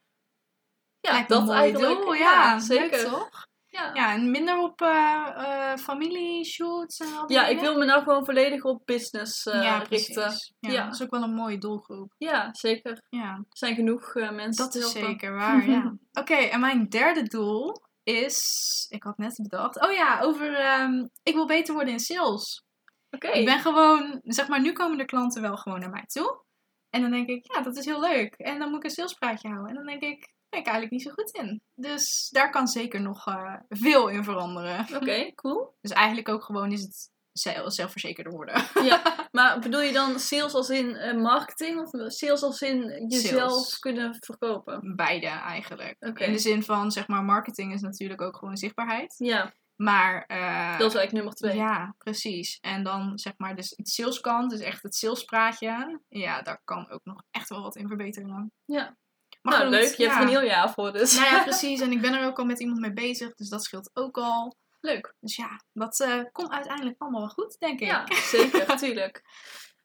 Ja, 1.06 1.24
dat 1.26 1.40
een 1.40 1.46
mooi 1.46 1.58
eigenlijk. 1.58 2.02
doel, 2.02 2.14
ja, 2.14 2.32
ja, 2.32 2.58
zeker. 2.58 2.90
Leuk, 2.90 3.06
toch? 3.06 3.44
Ja. 3.66 3.90
Ja, 3.94 4.12
en 4.12 4.30
minder 4.30 4.58
op 4.58 4.80
eh 4.80 5.28
eh 5.36 5.78
familieshoots 5.78 6.98
en 6.98 7.16
al 7.16 7.26
die 7.26 7.36
Ja, 7.36 7.46
ik 7.46 7.60
wil 7.60 7.78
me 7.78 7.84
nou 7.84 8.02
gewoon 8.02 8.24
volledig 8.24 8.64
op 8.64 8.82
business 8.84 9.46
eh, 9.46 9.62
ja, 9.62 9.78
richten. 9.78 10.32
Ja, 10.60 10.70
Ja. 10.70 10.84
Dat 10.84 10.94
is 10.94 11.02
ook 11.02 11.10
wel 11.10 11.22
een 11.22 11.34
mooie 11.34 11.58
doelgroep. 11.58 12.14
Ja, 12.18 12.48
zeker. 12.54 13.02
Ja, 13.08 13.30
Er 13.34 13.44
zijn 13.48 13.74
genoeg 13.74 14.14
mensen 14.14 14.64
dat 14.64 14.74
is 14.74 14.92
zeker 14.92 15.32
waar, 15.32 15.68
ja. 15.68 15.96
Oké, 16.20 16.34
en 16.34 16.60
mijn 16.60 16.88
derde 16.88 17.22
doel 17.22 17.82
is... 18.02 18.86
Ik 18.88 19.02
had 19.02 19.18
net 19.18 19.36
bedacht... 19.42 19.80
Oh 19.86 19.92
ja, 19.92 20.20
over... 20.20 20.54
ehm, 20.54 21.06
ik 21.22 21.34
wil 21.34 21.46
beter 21.46 21.74
worden 21.74 21.92
in 21.92 22.00
sales. 22.00 22.64
Oké. 23.10 23.28
Ik 23.28 23.44
ben 23.44 23.60
gewoon... 23.60 24.20
Zeg 24.22 24.48
maar, 24.48 24.60
nu 24.60 24.72
komen 24.72 24.98
de 24.98 25.04
klanten 25.04 25.42
wel 25.42 25.56
gewoon 25.56 25.80
naar 25.80 25.90
mij 25.90 26.04
toe. 26.06 26.44
En 26.90 27.00
dan 27.00 27.10
denk 27.10 27.28
ik, 27.28 27.52
ja, 27.54 27.62
dat 27.62 27.76
is 27.76 27.84
heel 27.84 28.00
leuk. 28.00 28.34
En 28.34 28.58
dan 28.58 28.68
moet 28.68 28.78
ik 28.78 28.84
een 28.84 28.90
salespraatje 28.90 29.48
houden. 29.48 29.68
En 29.68 29.74
dan 29.74 29.86
denk 29.86 30.02
ik, 30.02 30.34
ben 30.56 30.64
ik 30.64 30.70
eigenlijk 30.72 30.90
niet 30.90 31.02
zo 31.02 31.10
goed 31.10 31.30
in. 31.44 31.60
Dus 31.74 32.28
daar 32.32 32.50
kan 32.50 32.66
zeker 32.66 33.00
nog 33.00 33.26
eh, 33.26 33.54
veel 33.68 34.08
in 34.08 34.24
veranderen. 34.24 34.86
Oké, 34.94 35.32
cool. 35.42 35.74
Dus 35.80 35.90
eigenlijk 35.90 36.28
ook 36.28 36.44
gewoon 36.44 36.72
is 36.72 36.82
het 36.82 37.10
zelf, 37.32 37.72
zelfverzekerder 37.72 38.32
worden. 38.32 38.64
Ja, 38.82 39.02
maar 39.32 39.58
bedoel 39.58 39.80
je 39.80 39.92
dan 39.92 40.18
sales 40.20 40.54
als 40.54 40.68
in 40.70 40.96
eh, 40.96 41.16
marketing 41.22 41.80
of 41.80 42.10
sales 42.12 42.42
als 42.42 42.60
in 42.60 43.06
jezelf 43.08 43.50
Sales. 43.52 43.78
kunnen 43.78 44.16
verkopen? 44.20 44.96
Beide 44.96 45.26
eigenlijk. 45.26 45.96
In 45.98 46.32
de 46.32 46.38
zin 46.38 46.62
van, 46.62 46.90
zeg 46.90 47.08
maar, 47.08 47.24
marketing 47.24 47.72
is 47.72 47.80
natuurlijk 47.80 48.20
ook 48.22 48.36
gewoon 48.36 48.56
zichtbaarheid. 48.56 49.14
Ja, 49.18 49.52
Maar... 49.76 50.24
eh, 50.26 50.78
dat 50.78 50.92
is 50.92 50.94
eigenlijk 50.94 51.12
nummer 51.12 51.34
twee. 51.34 51.56
Ja, 51.56 51.94
precies. 51.98 52.58
En 52.60 52.84
dan 52.84 53.18
zeg 53.18 53.32
maar, 53.36 53.56
dus 53.56 53.72
het 53.76 53.88
saleskant, 53.88 54.50
dus 54.50 54.60
echt 54.60 54.82
het 54.82 54.94
salespraatje. 54.94 56.00
Ja, 56.08 56.42
daar 56.42 56.60
kan 56.64 56.90
ook 56.90 57.04
nog 57.04 57.22
echt 57.30 57.48
wel 57.48 57.62
wat 57.62 57.76
in 57.76 57.88
verbeteren. 57.88 58.52
Ja. 58.64 58.96
Maar 59.46 59.58
nou, 59.58 59.70
leuk. 59.70 59.94
Je 59.94 60.02
ja. 60.02 60.08
hebt 60.08 60.20
er 60.20 60.22
een 60.22 60.38
heel 60.38 60.48
jaar 60.48 60.72
voor 60.72 60.92
dus. 60.92 61.14
Nou 61.14 61.26
ja, 61.26 61.42
precies. 61.48 61.80
En 61.80 61.92
ik 61.92 62.00
ben 62.00 62.14
er 62.14 62.26
ook 62.26 62.38
al 62.38 62.44
met 62.44 62.60
iemand 62.60 62.80
mee 62.80 62.92
bezig, 62.92 63.34
dus 63.34 63.48
dat 63.48 63.64
scheelt 63.64 63.90
ook 63.94 64.16
al. 64.16 64.56
Leuk. 64.80 65.14
Dus 65.20 65.36
ja, 65.36 65.60
dat 65.72 66.00
eh, 66.00 66.20
komt 66.32 66.50
uiteindelijk 66.50 66.94
allemaal 66.98 67.20
wel 67.20 67.30
goed, 67.30 67.56
denk 67.58 67.80
ik. 67.80 67.86
Ja, 67.86 68.06
zeker. 68.14 68.76
Tuurlijk. 68.76 69.22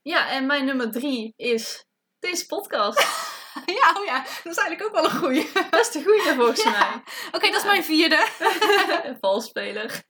Ja, 0.01 0.29
en 0.29 0.45
mijn 0.45 0.65
nummer 0.65 0.91
drie 0.91 1.33
is 1.35 1.85
deze 2.19 2.45
podcast. 2.45 2.99
ja, 3.79 3.93
oh 3.99 4.05
ja, 4.05 4.23
dat 4.43 4.51
is 4.53 4.57
eigenlijk 4.57 4.83
ook 4.83 4.93
wel 4.93 5.03
een 5.03 5.17
goeie. 5.17 5.51
Best 5.69 5.95
een 5.95 6.03
goeie 6.03 6.21
volgens 6.21 6.63
Ja. 6.63 6.69
mij. 6.71 7.01
Oké, 7.31 7.47
dat 7.47 7.55
is 7.61 7.63
mijn 7.63 7.83
vierde. 7.83 8.27
Valspeler. 9.21 10.03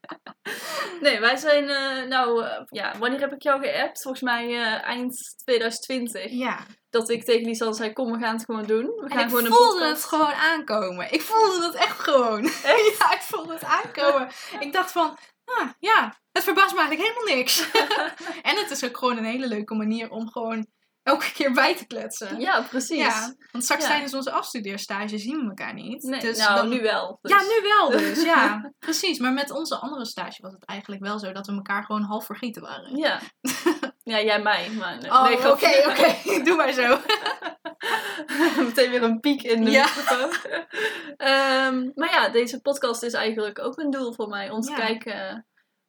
Nee, 1.00 1.20
wij 1.20 1.36
zijn, 1.36 1.68
eh, 1.68 2.02
nou, 2.08 2.44
eh, 2.44 2.62
ja, 2.68 2.98
wanneer 2.98 3.20
heb 3.20 3.32
ik 3.32 3.42
jou 3.42 3.62
geappt? 3.62 4.02
Volgens 4.02 4.22
mij 4.22 4.48
eh, 4.50 4.82
eind 4.84 5.34
2020. 5.44 6.30
Ja, 6.30 6.58
Dat 6.90 7.08
ik 7.10 7.24
tegen 7.24 7.46
Lisanne 7.46 7.74
zei, 7.74 7.92
kom, 7.92 8.12
we 8.12 8.18
gaan 8.18 8.34
het 8.36 8.44
gewoon 8.44 8.66
doen. 8.66 8.84
We 8.84 9.02
en 9.02 9.10
gaan 9.10 9.20
ik 9.20 9.28
gewoon 9.28 9.46
voelde 9.46 9.86
het 9.86 10.04
gewoon 10.04 10.32
aankomen. 10.32 11.12
Ik 11.12 11.20
voelde 11.22 11.66
het 11.66 11.74
echt 11.74 11.98
gewoon. 11.98 12.42
ja, 12.98 13.12
ik 13.12 13.20
voelde 13.22 13.52
het 13.52 13.64
aankomen. 13.64 14.28
ik 14.60 14.72
dacht 14.72 14.92
van, 14.92 15.18
ah, 15.44 15.68
ja, 15.78 16.14
het 16.32 16.44
verbaast 16.44 16.74
me 16.74 16.80
eigenlijk 16.80 17.08
helemaal 17.10 17.36
niks. 17.36 17.70
en 18.42 18.56
het 18.56 18.70
is 18.70 18.84
ook 18.84 18.96
gewoon 18.96 19.16
een 19.16 19.24
hele 19.24 19.46
leuke 19.46 19.74
manier 19.74 20.10
om 20.10 20.30
gewoon 20.30 20.66
elke 21.02 21.32
keer 21.32 21.52
bij 21.52 21.76
te 21.76 21.86
kletsen. 21.86 22.40
Ja, 22.40 22.60
precies. 22.62 22.96
Ja, 22.98 23.34
want 23.52 23.64
straks 23.64 23.82
Ja. 23.82 23.88
tijdens 23.88 24.14
onze 24.14 24.30
afstudeerstage 24.30 25.18
zien 25.18 25.38
we 25.40 25.48
elkaar 25.48 25.74
niet. 25.74 26.02
Nee, 26.02 26.20
dus 26.20 26.38
nou, 26.38 26.54
dan- 26.56 26.68
nu 26.68 26.80
wel. 26.82 27.18
dus. 27.22 27.30
Ja, 27.32 27.40
nu 27.40 27.68
wel 27.68 27.90
dus, 27.90 28.22
ja. 28.22 28.70
Precies, 28.78 29.18
maar 29.18 29.32
met 29.32 29.50
onze 29.50 29.76
andere 29.76 30.04
stage 30.06 30.42
was 30.42 30.52
het 30.52 30.64
eigenlijk 30.64 31.02
wel 31.02 31.18
zo 31.18 31.32
dat 31.32 31.46
we 31.46 31.52
elkaar 31.52 31.84
gewoon 31.84 32.02
half 32.02 32.24
vergeten 32.26 32.62
waren. 32.62 32.96
Ja. 32.96 33.20
ja, 34.02 34.20
jij 34.20 34.42
mij. 34.42 34.70
Maar 34.70 34.98
nee, 35.00 35.10
Oh, 35.10 35.50
oké, 35.50 35.82
oké. 35.88 36.14
Doe 36.44 36.56
maar 36.56 36.72
zo. 36.72 36.98
Meteen 38.64 38.90
weer 38.90 39.02
een 39.02 39.20
piek 39.20 39.42
in 39.42 39.64
de 39.64 39.70
Ja. 39.70 39.82
microfoon. 39.82 40.30
Ehm, 41.16 41.90
maar 41.94 42.10
ja, 42.10 42.28
deze 42.28 42.60
podcast 42.60 43.02
is 43.02 43.12
eigenlijk 43.12 43.58
ook 43.58 43.78
een 43.78 43.90
doel 43.90 44.12
voor 44.14 44.28
mij. 44.28 44.50
Om 44.50 44.60
te 44.60 44.70
Ja. 44.70 44.76
kijken 44.76 45.28
eh, 45.28 45.36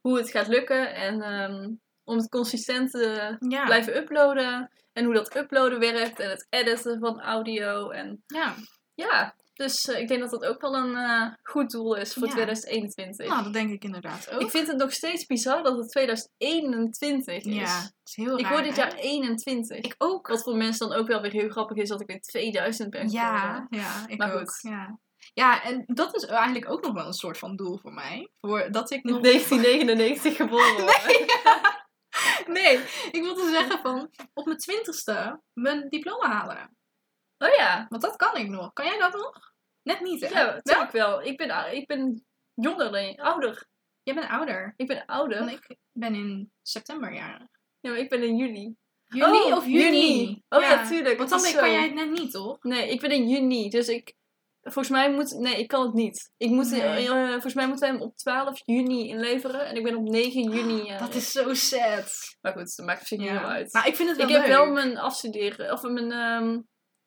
hoe 0.01 0.17
het 0.17 0.29
gaat 0.29 0.47
lukken. 0.47 0.93
En 0.95 1.21
ehm, 1.21 1.69
om 2.03 2.17
het 2.17 2.29
consistent 2.29 2.91
te 2.91 3.35
Ja. 3.47 3.63
blijven 3.65 3.97
uploaden. 3.97 4.71
En 4.93 5.05
hoe 5.05 5.13
dat 5.13 5.35
uploaden 5.35 5.79
werkt. 5.79 6.19
En 6.19 6.29
het 6.29 6.47
editen 6.49 6.99
van 6.99 7.21
audio. 7.21 7.89
En 7.89 8.23
ja. 8.27 8.55
ja, 8.93 9.35
dus 9.53 9.85
eh, 9.85 9.99
ik 9.99 10.07
denk 10.07 10.19
dat 10.21 10.29
dat 10.31 10.45
ook 10.45 10.61
wel 10.61 10.75
een 10.75 10.95
eh, 10.95 11.27
goed 11.43 11.69
doel 11.71 11.95
is 11.95 12.13
voor 12.13 12.27
Ja. 12.27 12.31
2021. 12.33 13.27
Nou, 13.27 13.43
dat 13.43 13.53
denk 13.53 13.71
ik 13.71 13.83
inderdaad 13.83 14.31
ook. 14.31 14.41
Ik 14.41 14.49
vind 14.49 14.67
het 14.67 14.77
nog 14.77 14.91
steeds 14.93 15.25
bizar 15.25 15.63
dat 15.63 15.77
het 15.77 15.89
2021 15.89 17.35
is. 17.35 17.43
ja, 17.55 17.77
het 17.81 17.93
is 18.03 18.15
heel 18.15 18.37
Ik 18.37 18.43
raar, 18.43 18.51
word 18.51 18.63
dit 18.63 18.75
jaar 18.75 18.93
21. 18.93 19.77
Ik 19.77 19.95
ook. 19.97 20.27
Wat 20.27 20.43
voor 20.43 20.55
mensen 20.57 20.89
dan 20.89 20.97
ook 20.97 21.07
wel 21.07 21.21
weer 21.21 21.31
heel 21.31 21.49
grappig 21.49 21.77
is 21.77 21.89
dat 21.89 22.01
ik 22.01 22.09
in 22.09 22.19
2000 22.21 22.89
ben 22.89 23.09
Ja, 23.09 23.37
geworden. 23.39 23.67
ja, 23.69 24.07
ik 24.07 24.17
Maar 24.17 24.33
ook. 24.33 24.39
goed. 24.39 24.71
Ja. 24.71 24.99
ja, 25.33 25.63
en 25.63 25.83
dat 25.85 26.15
is 26.15 26.25
eigenlijk 26.25 26.69
ook 26.71 26.83
nog 26.83 26.93
wel 26.93 27.05
een 27.05 27.13
soort 27.13 27.37
van 27.37 27.55
doel 27.55 27.77
voor 27.77 27.93
mij. 27.93 28.29
Voor 28.41 28.71
dat 28.71 28.91
ik 28.91 29.03
nog... 29.03 29.21
1999 29.21 30.35
geboren 30.35 30.75
worden. 30.85 31.05
Nee, 31.07 31.25
ik 33.11 33.21
wilde 33.21 33.49
zeggen 33.49 33.79
van 33.79 34.09
op 34.33 34.45
mijn 34.45 34.57
twintigste 34.57 35.41
mijn 35.53 35.89
diploma 35.89 36.27
halen. 36.27 36.77
Oh 37.37 37.55
ja, 37.55 37.85
Want 37.89 38.01
dat 38.01 38.15
kan 38.15 38.37
ik 38.37 38.49
nog. 38.49 38.73
Kan 38.73 38.85
jij 38.85 38.99
dat 38.99 39.13
nog? 39.13 39.53
Net 39.81 39.99
niet, 39.99 40.21
hè? 40.21 40.39
ja, 40.39 40.53
natuurlijk 40.53 40.91
wel. 40.91 41.21
Ik 41.23 41.37
ben, 41.37 41.75
ik 41.75 41.87
ben 41.87 42.25
jonger 42.53 42.91
dan 42.91 43.05
je, 43.05 43.17
ouder. 43.17 43.67
Jij 44.03 44.15
bent 44.15 44.29
ouder. 44.29 44.73
Ik 44.75 44.87
ben 44.87 45.05
ouder. 45.05 45.39
Want 45.39 45.51
ik 45.51 45.77
ben 45.91 46.15
in 46.15 46.51
september 46.61 47.13
jarig. 47.13 47.47
Ja, 47.79 47.89
maar 47.89 47.99
ik 47.99 48.09
ben 48.09 48.23
in 48.23 48.37
juli. 48.37 48.75
Juni 49.05 49.37
Oh, 49.37 49.55
of 49.55 49.65
juni? 49.65 49.79
juni. 49.81 50.43
Oh 50.49 50.61
ja, 50.61 50.87
tuurlijk, 50.87 51.17
Want 51.17 51.29
dan 51.29 51.41
kan 51.41 51.71
jij 51.71 51.83
het 51.83 51.93
net 51.93 52.09
niet, 52.09 52.31
toch? 52.31 52.63
Nee, 52.63 52.89
ik 52.89 53.01
ben 53.01 53.11
in 53.11 53.29
juni. 53.29 53.69
Dus 53.69 53.87
ik... 53.87 54.15
Volgens 54.63 54.89
mij 54.89 55.11
moet... 55.11 55.31
Nee, 55.39 55.59
ik 55.59 55.67
kan 55.67 55.85
het 55.85 55.93
niet. 55.93 56.31
Ik 56.37 56.49
moet, 56.49 56.69
Nee. 56.71 56.81
eh, 56.81 57.07
eh, 57.07 57.31
volgens 57.31 57.53
mij 57.53 57.67
moeten 57.67 57.87
wij 57.89 57.97
hem 57.97 58.07
op 58.07 58.17
12 58.17 58.61
juni 58.65 59.07
inleveren. 59.07 59.65
En 59.65 59.75
ik 59.75 59.83
ben 59.83 59.95
op 59.95 60.03
9 60.09 60.49
juni... 60.51 60.87
eh, 60.89 60.99
Dat 60.99 61.13
is 61.13 61.31
zo 61.31 61.53
sad. 61.53 62.37
Maar 62.41 62.51
goed, 62.53 62.75
dat 62.75 62.85
maakt 62.85 63.11
niet 63.11 63.21
Ja. 63.21 63.39
heel 63.39 63.47
uit. 63.49 63.73
Maar 63.73 63.87
ik 63.87 63.95
vind 63.95 64.09
het 64.09 64.17
wel 64.17 64.27
ik 64.27 64.35
heb 64.35 64.45
wel 64.45 64.65
mijn 64.71 64.97
afstuderen... 64.97 65.71
Of 65.71 65.81
mijn 65.81 66.11
ehm, 66.11 66.59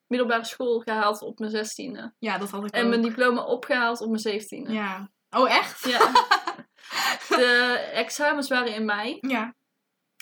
middelbare 0.07 0.45
school 0.45 0.79
gehaald 0.81 1.23
op 1.23 1.39
mijn 1.39 1.51
16e. 1.67 2.15
Ja, 2.19 2.39
dat 2.39 2.51
had 2.51 2.65
ik 2.65 2.71
En 2.71 2.83
ook. 2.83 2.89
mijn 2.89 3.03
diploma 3.03 3.45
opgehaald 3.45 4.01
op 4.01 4.11
mijn 4.11 4.41
17e. 4.43 4.71
Ja. 4.73 5.11
Oh, 5.31 5.51
echt? 5.57 5.85
Ja. 5.89 6.13
De 7.29 7.75
examens 7.93 8.49
waren 8.49 8.75
in 8.75 8.85
mei. 8.85 9.19
Ja. 9.21 9.55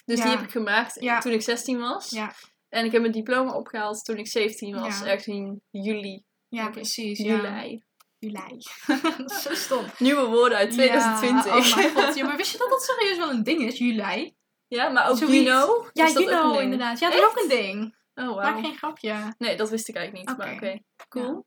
Dus 0.04 0.18
Ja. 0.18 0.24
die 0.24 0.32
heb 0.36 0.44
ik 0.44 0.50
gemaakt 0.50 1.00
Ja. 1.00 1.20
toen 1.20 1.32
ik 1.32 1.42
16 1.42 1.78
was. 1.78 2.10
Ja. 2.10 2.32
En 2.68 2.84
ik 2.84 2.92
heb 2.92 3.00
mijn 3.00 3.12
diploma 3.12 3.52
opgehaald 3.54 4.04
toen 4.04 4.16
ik 4.16 4.26
17 4.26 4.80
was. 4.80 4.98
Ja. 4.98 5.04
Ergens 5.06 5.26
in 5.26 5.62
juli. 5.70 6.24
Ja, 6.54 6.70
precies. 6.70 7.18
Ja. 7.18 7.24
Juli. 7.24 7.82
Juli. 8.18 8.56
zo 9.42 9.54
stom. 9.54 9.84
Nieuwe 9.98 10.24
woorden 10.26 10.58
uit 10.58 10.70
2020. 10.70 11.44
Ja, 11.44 11.56
oh 11.58 11.76
mijn 11.76 11.90
god. 11.90 12.14
Ja, 12.14 12.24
maar 12.24 12.36
wist 12.36 12.52
je 12.52 12.58
dat 12.58 12.68
dat 12.68 12.82
serieus 12.90 13.16
wel 13.16 13.30
een 13.30 13.42
ding 13.42 13.62
is? 13.62 13.78
Juli? 13.78 14.34
Ja, 14.68 14.88
maar 14.88 15.08
ook 15.10 15.16
Zoiets. 15.16 15.44
know. 15.50 15.86
Ja, 15.92 16.06
ding? 16.12 16.60
inderdaad. 16.60 16.98
Ja, 16.98 17.10
dat 17.10 17.18
is 17.18 17.24
ook 17.24 17.40
een 17.42 17.48
ding. 17.48 17.96
Oh, 18.14 18.26
Maak 18.26 18.34
wauw. 18.36 18.60
geen 18.62 18.76
grapje. 18.76 19.34
Nee, 19.38 19.56
dat 19.56 19.70
wist 19.70 19.88
ik 19.88 19.96
eigenlijk 19.96 20.28
niet. 20.28 20.38
Maar 20.38 20.52
Oké. 20.54 20.66
oké, 20.66 20.78
cool. 21.08 21.46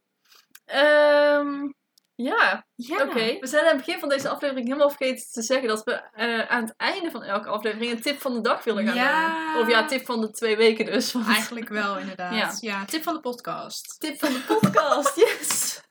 Ehm, 0.66 1.72
ja, 2.18 2.66
Ja. 2.76 3.02
oké. 3.04 3.38
We 3.40 3.48
zijn 3.48 3.66
aan 3.66 3.76
het 3.76 3.86
begin 3.86 4.00
van 4.00 4.10
deze 4.10 4.30
aflevering 4.30 4.66
helemaal 4.68 4.90
vergeten 4.90 5.26
te 5.32 5.42
zeggen 5.42 5.68
dat 5.68 5.84
we 5.84 5.92
eh, 5.92 6.48
aan 6.48 6.64
het 6.64 6.74
einde 6.78 7.12
van 7.12 7.24
elke 7.24 7.48
aflevering 7.50 7.92
een 7.92 8.02
tip 8.02 8.22
van 8.22 8.34
de 8.34 8.42
dag 8.42 8.64
willen 8.64 8.86
gaan 8.88 8.96
Ja. 8.96 9.54
doen. 9.54 9.62
Of 9.62 9.70
ja, 9.70 9.86
tip 9.86 10.06
van 10.06 10.22
de 10.22 10.32
twee 10.32 10.58
weken 10.58 10.86
dus. 10.86 11.12
want- 11.12 11.28
Eigenlijk 11.28 11.70
wel, 11.70 11.98
inderdaad. 11.98 12.62
Ja. 12.62 12.86
tip 12.86 13.04
van 13.04 13.14
de 13.14 13.20
podcast. 13.20 14.00
Tip 14.00 14.20
van 14.20 14.34
de 14.34 14.40
podcast, 14.48 15.16
yes! 15.26 15.82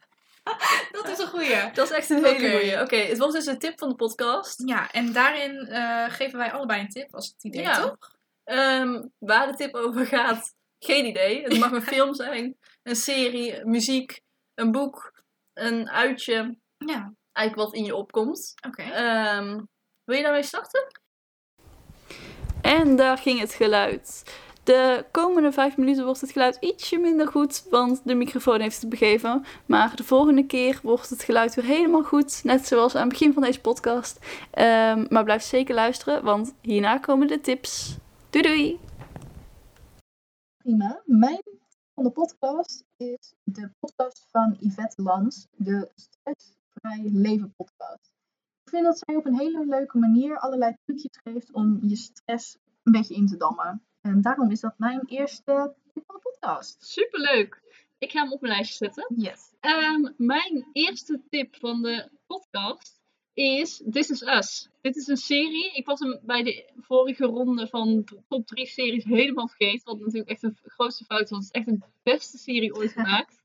Dat 0.93 1.09
is 1.09 1.19
een 1.19 1.27
goeie. 1.29 1.71
Dat 1.73 1.91
is 1.91 1.97
echt 1.97 2.11
een 2.11 2.25
hele 2.25 2.51
goeie. 2.51 2.81
Oké, 2.81 2.97
het 2.97 3.19
was 3.19 3.33
dus 3.33 3.47
een 3.47 3.59
tip 3.59 3.79
van 3.79 3.89
de 3.89 3.95
podcast. 3.95 4.63
Ja, 4.67 4.91
en 4.93 5.13
daarin 5.13 5.57
eh, 5.67 6.05
geven 6.09 6.39
wij 6.39 6.53
allebei 6.53 6.81
een 6.81 6.89
tip, 6.89 7.15
als 7.15 7.27
het 7.27 7.45
idee, 7.45 7.63
Ja. 7.63 7.81
toch? 7.81 7.97
Ehm, 8.45 9.03
waar 9.19 9.47
de 9.47 9.55
tip 9.55 9.75
over 9.75 10.07
gaat, 10.07 10.55
geen 10.79 11.07
idee. 11.07 11.43
Het 11.43 11.59
mag 11.59 11.71
een 11.73 11.83
film 11.95 12.15
zijn, 12.15 12.57
een 12.83 12.97
serie, 12.97 13.65
muziek, 13.65 14.21
een 14.55 14.73
boek, 14.73 15.16
een 15.57 15.91
uitje. 15.91 16.59
Ja, 16.77 17.15
Eigenlijk 17.33 17.69
wat 17.69 17.79
in 17.79 17.85
je 17.85 17.95
opkomt. 17.97 18.55
oké. 18.67 18.83
Ehm, 18.83 19.61
wil 20.05 20.17
je 20.17 20.23
daarmee 20.23 20.43
starten? 20.43 20.87
En 22.63 22.97
daar 22.97 23.19
ging 23.19 23.41
het 23.41 23.53
geluid. 23.53 24.23
De 24.65 25.05
komende 25.11 25.53
vijf 25.53 25.77
minuten 25.77 26.05
wordt 26.05 26.21
het 26.21 26.31
geluid 26.31 26.57
ietsje 26.61 26.99
minder 26.99 27.29
goed, 27.29 27.67
want 27.71 28.01
de 28.05 28.15
microfoon 28.15 28.61
heeft 28.61 28.81
het 28.81 28.91
begeven. 28.91 29.45
Maar 29.67 29.97
de 29.97 30.05
volgende 30.05 30.47
keer 30.47 30.81
wordt 30.83 31.11
het 31.11 31.23
geluid 31.23 31.55
weer 31.55 31.65
helemaal 31.65 32.03
goed, 32.03 32.45
net 32.45 32.67
zoals 32.67 32.95
aan 32.95 33.01
het 33.01 33.11
begin 33.11 33.33
van 33.33 33.43
deze 33.43 33.61
podcast. 33.61 34.19
Ehm, 34.51 35.07
maar 35.09 35.25
blijf 35.25 35.43
zeker 35.43 35.75
luisteren, 35.75 36.25
want 36.25 36.55
hierna 36.61 36.99
komen 36.99 37.27
de 37.27 37.41
tips. 37.41 37.97
Doei 38.31 38.45
doei! 38.45 38.79
Prima. 40.57 41.03
Mijn 41.05 41.43
van 41.97 42.05
de 42.05 42.11
podcast 42.11 42.85
is 42.97 43.35
de 43.45 43.71
podcast 43.79 44.27
van 44.31 44.57
Yvette 44.61 45.03
Lans, 45.03 45.47
de 45.57 45.91
Stressvrij 45.95 47.11
Leven 47.13 47.55
podcast. 47.57 48.13
ik 48.63 48.71
vind 48.71 48.85
dat 48.85 48.99
zij 48.99 49.17
op 49.17 49.27
een 49.27 49.39
hele 49.39 49.67
leuke 49.67 49.99
manier 49.99 50.39
allerlei 50.39 50.77
trucjes 50.85 51.21
geeft 51.25 51.53
om 51.53 51.79
je 51.83 51.97
stress 51.97 52.59
een 52.83 52.93
beetje 52.93 53.15
in 53.15 53.27
te 53.27 53.37
dammen. 53.37 53.83
En 54.01 54.21
daarom 54.21 54.51
is 54.51 54.61
dat 54.61 54.79
mijn 54.79 55.01
eerste 55.07 55.75
tip 55.93 56.05
van 56.07 56.15
de 56.17 56.31
podcast. 56.31 56.85
Superleuk. 56.85 57.63
Ik 57.99 58.11
ga 58.11 58.23
hem 58.23 58.33
op 58.33 58.41
mijn 58.41 58.53
lijstje 58.53 58.85
zetten. 58.85 59.15
Yes. 59.17 59.53
Ehm, 59.61 60.13
mijn 60.17 60.69
eerste 60.73 61.23
tip 61.29 61.57
van 61.57 61.83
de 61.83 62.11
podcast 62.27 62.96
is 63.37 63.83
This 63.91 64.11
Is 64.11 64.23
Us. 64.23 64.69
Dit 64.81 64.97
is 64.97 65.07
een 65.07 65.17
serie. 65.17 65.73
Ik 65.75 65.87
was 65.87 66.01
hem 66.01 66.19
bij 66.23 66.43
de 66.43 66.65
vorige 66.81 67.25
ronde 67.25 67.67
van 67.67 68.03
de 68.05 68.19
top 68.29 68.47
3 68.47 68.67
series 68.67 69.05
helemaal 69.05 69.49
vergeten. 69.49 69.85
Wat 69.85 69.99
natuurlijk 69.99 70.29
echt 70.29 70.43
een 70.43 70.59
grootste 70.63 71.05
fout 71.05 71.31
was. 71.31 71.47
Het 71.47 71.55
is 71.55 71.61
echt 71.61 71.67
de 71.67 71.87
beste 72.03 72.39
serie 72.39 72.75
ooit 72.75 72.93
gemaakt. 72.99 73.43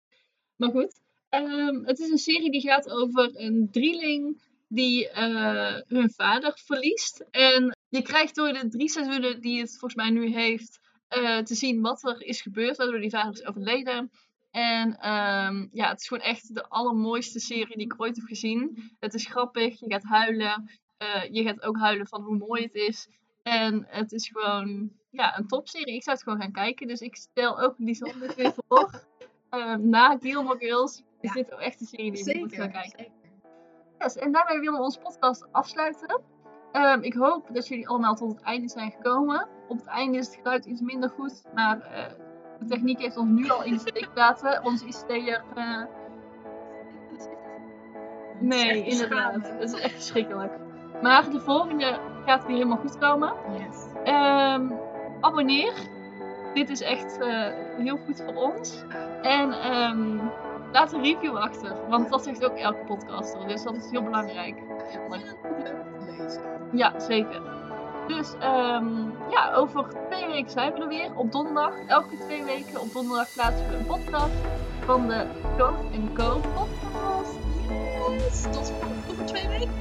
maar 0.56 0.70
goed. 0.70 1.00
Ehm, 1.30 1.84
het 1.84 2.00
is 2.00 2.10
een 2.10 2.18
serie 2.18 2.52
die 2.52 2.62
gaat 2.62 2.90
over 2.90 3.32
een 3.34 3.68
drieling 3.72 4.42
die 4.68 5.10
eh, 5.10 5.82
hun 5.88 6.12
vader 6.12 6.60
verliest. 6.66 7.26
En 7.32 7.78
je 7.90 8.02
krijgt 8.02 8.36
door 8.36 8.54
de 8.54 8.68
drie 8.68 8.90
seizoenen 8.90 9.42
die 9.42 9.60
het 9.60 9.70
volgens 9.70 9.96
mij 9.96 10.10
nu 10.10 10.34
heeft 10.34 10.80
eh, 11.08 11.38
te 11.40 11.56
zien 11.56 11.82
wat 11.82 12.04
er 12.04 12.22
is 12.22 12.42
gebeurd. 12.42 12.78
Waardoor 12.78 13.02
die 13.02 13.10
vader 13.10 13.34
is 13.34 13.46
overleden. 13.46 14.12
En 14.52 14.98
ehm, 15.00 15.68
ja, 15.72 15.90
het 15.90 16.00
is 16.00 16.08
gewoon 16.08 16.24
echt 16.24 16.56
de 16.56 16.70
allermooiste 16.70 17.40
serie 17.40 17.78
die 17.78 17.86
ik 17.86 18.02
ooit 18.02 18.16
heb 18.16 18.26
gezien. 18.26 18.92
Het 19.00 19.14
is 19.14 19.26
grappig, 19.26 19.80
je 19.80 19.92
gaat 19.92 20.04
huilen. 20.04 20.70
Eh, 20.98 21.24
je 21.32 21.44
gaat 21.44 21.62
ook 21.62 21.78
huilen 21.78 22.08
van 22.08 22.22
hoe 22.22 22.38
mooi 22.38 22.64
het 22.64 22.74
is. 22.74 23.08
En 23.44 23.86
het 23.88 24.12
is 24.12 24.28
gewoon 24.28 24.92
ja, 25.10 25.38
een 25.38 25.48
topserie. 25.48 25.96
Ik 25.96 26.04
zou 26.04 26.16
het 26.16 26.26
gewoon 26.26 26.42
gaan 26.42 26.52
kijken. 26.52 26.88
Dus 26.88 27.02
ik 27.02 27.16
stel 27.16 27.60
ook 27.60 27.74
Lisanne 27.78 28.34
weer 28.36 28.54
voor. 28.68 28.90
Ehm, 29.50 29.90
na 29.90 30.18
Gilmore 30.20 30.60
Girls 30.60 31.04
is 31.22 31.32
dit 31.32 31.54
ook 31.54 31.60
echt 31.60 31.80
een 31.80 31.86
serie 31.86 32.12
die 32.12 32.24
we 32.24 32.40
moeten 32.40 32.58
gaan 32.58 32.84
Zeker. 32.84 32.96
kijken. 32.96 33.14
Yes, 34.00 34.16
en 34.16 34.32
daarmee 34.32 34.60
willen 34.60 34.74
we 34.80 34.84
onze 34.84 35.00
podcast 35.00 35.48
afsluiten. 35.52 36.22
Ehm, 36.72 37.02
ik 37.02 37.14
hoop 37.14 37.50
dat 37.54 37.68
jullie 37.68 37.88
allemaal 37.88 38.16
tot 38.16 38.32
het 38.32 38.42
einde 38.42 38.70
zijn 38.70 38.92
gekomen. 38.92 39.48
Op 39.68 39.78
het 39.78 39.88
einde 39.88 40.18
is 40.18 40.26
het 40.26 40.36
geluid 40.36 40.66
iets 40.66 40.82
minder 40.82 41.10
goed, 41.10 41.44
maar 41.54 41.82
eh, 41.82 42.14
de 42.62 42.68
techniek 42.68 43.02
heeft 43.02 43.18
ons 43.18 43.30
nu 43.30 43.50
al 43.50 43.64
in 43.64 43.74
de 43.74 43.80
steek 43.80 44.08
gelaten. 44.14 44.64
Onze 44.64 44.86
ICT'er... 44.86 45.44
eh 45.56 45.84
nee, 48.40 48.84
inderdaad. 48.84 49.34
Het 49.34 49.74
is 49.74 49.80
echt 49.80 49.94
verschrikkelijk. 49.94 50.54
Maar 51.02 51.30
de 51.30 51.40
volgende 51.40 52.00
gaat 52.26 52.46
weer 52.46 52.56
helemaal 52.56 52.78
goed 52.78 52.98
komen. 52.98 53.34
Yes. 53.58 53.86
Ehm, 54.04 54.72
abonneer. 55.22 55.74
Dit 56.54 56.70
is 56.70 56.82
echt 56.82 57.20
eh, 57.20 57.48
heel 57.78 57.98
goed 57.98 58.24
voor 58.26 58.36
ons. 58.36 58.84
En 59.22 59.52
ehm, 59.52 60.18
laat 60.72 60.94
een 60.94 61.04
review 61.04 61.36
achter. 61.36 61.90
Want 61.90 62.10
dat 62.10 62.24
zegt 62.24 62.46
ook 62.46 62.58
elke 62.58 62.86
podcaster. 62.86 63.48
Dus 63.48 63.64
dat 63.64 63.76
is 63.76 63.90
heel 63.92 64.04
belangrijk. 64.04 64.62
Ja, 66.72 67.00
zeker. 67.00 67.42
Dus 68.08 68.34
ehm, 68.40 69.10
ja, 69.30 69.54
over 69.54 69.86
twee 70.10 70.28
weken 70.28 70.52
zijn 70.52 70.74
we 70.74 70.80
er 70.80 70.88
weer. 70.88 71.16
Op 71.16 71.32
donderdag. 71.32 71.74
Elke 71.88 72.18
twee 72.18 72.44
weken 72.44 72.82
op 72.82 72.94
donderdag 72.94 73.34
plaatsen 73.34 73.68
we 73.68 73.76
een 73.76 73.86
podcast 73.86 74.34
van 74.86 75.08
de 75.08 75.26
Go 75.58 75.76
Co 76.14 76.40
podcast. 76.54 77.40
Yes. 78.10 78.42
Tot 78.42 78.74
over 79.10 79.26
twee 79.26 79.48
weken. 79.48 79.78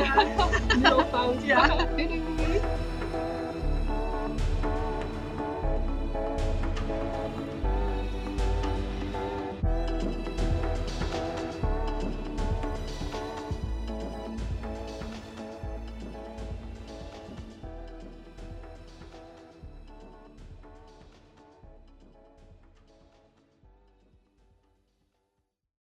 Nu 0.79 0.85
al 0.91 1.05
fout. 1.05 1.43
Ja. 1.43 1.77
Doei. 1.97 2.61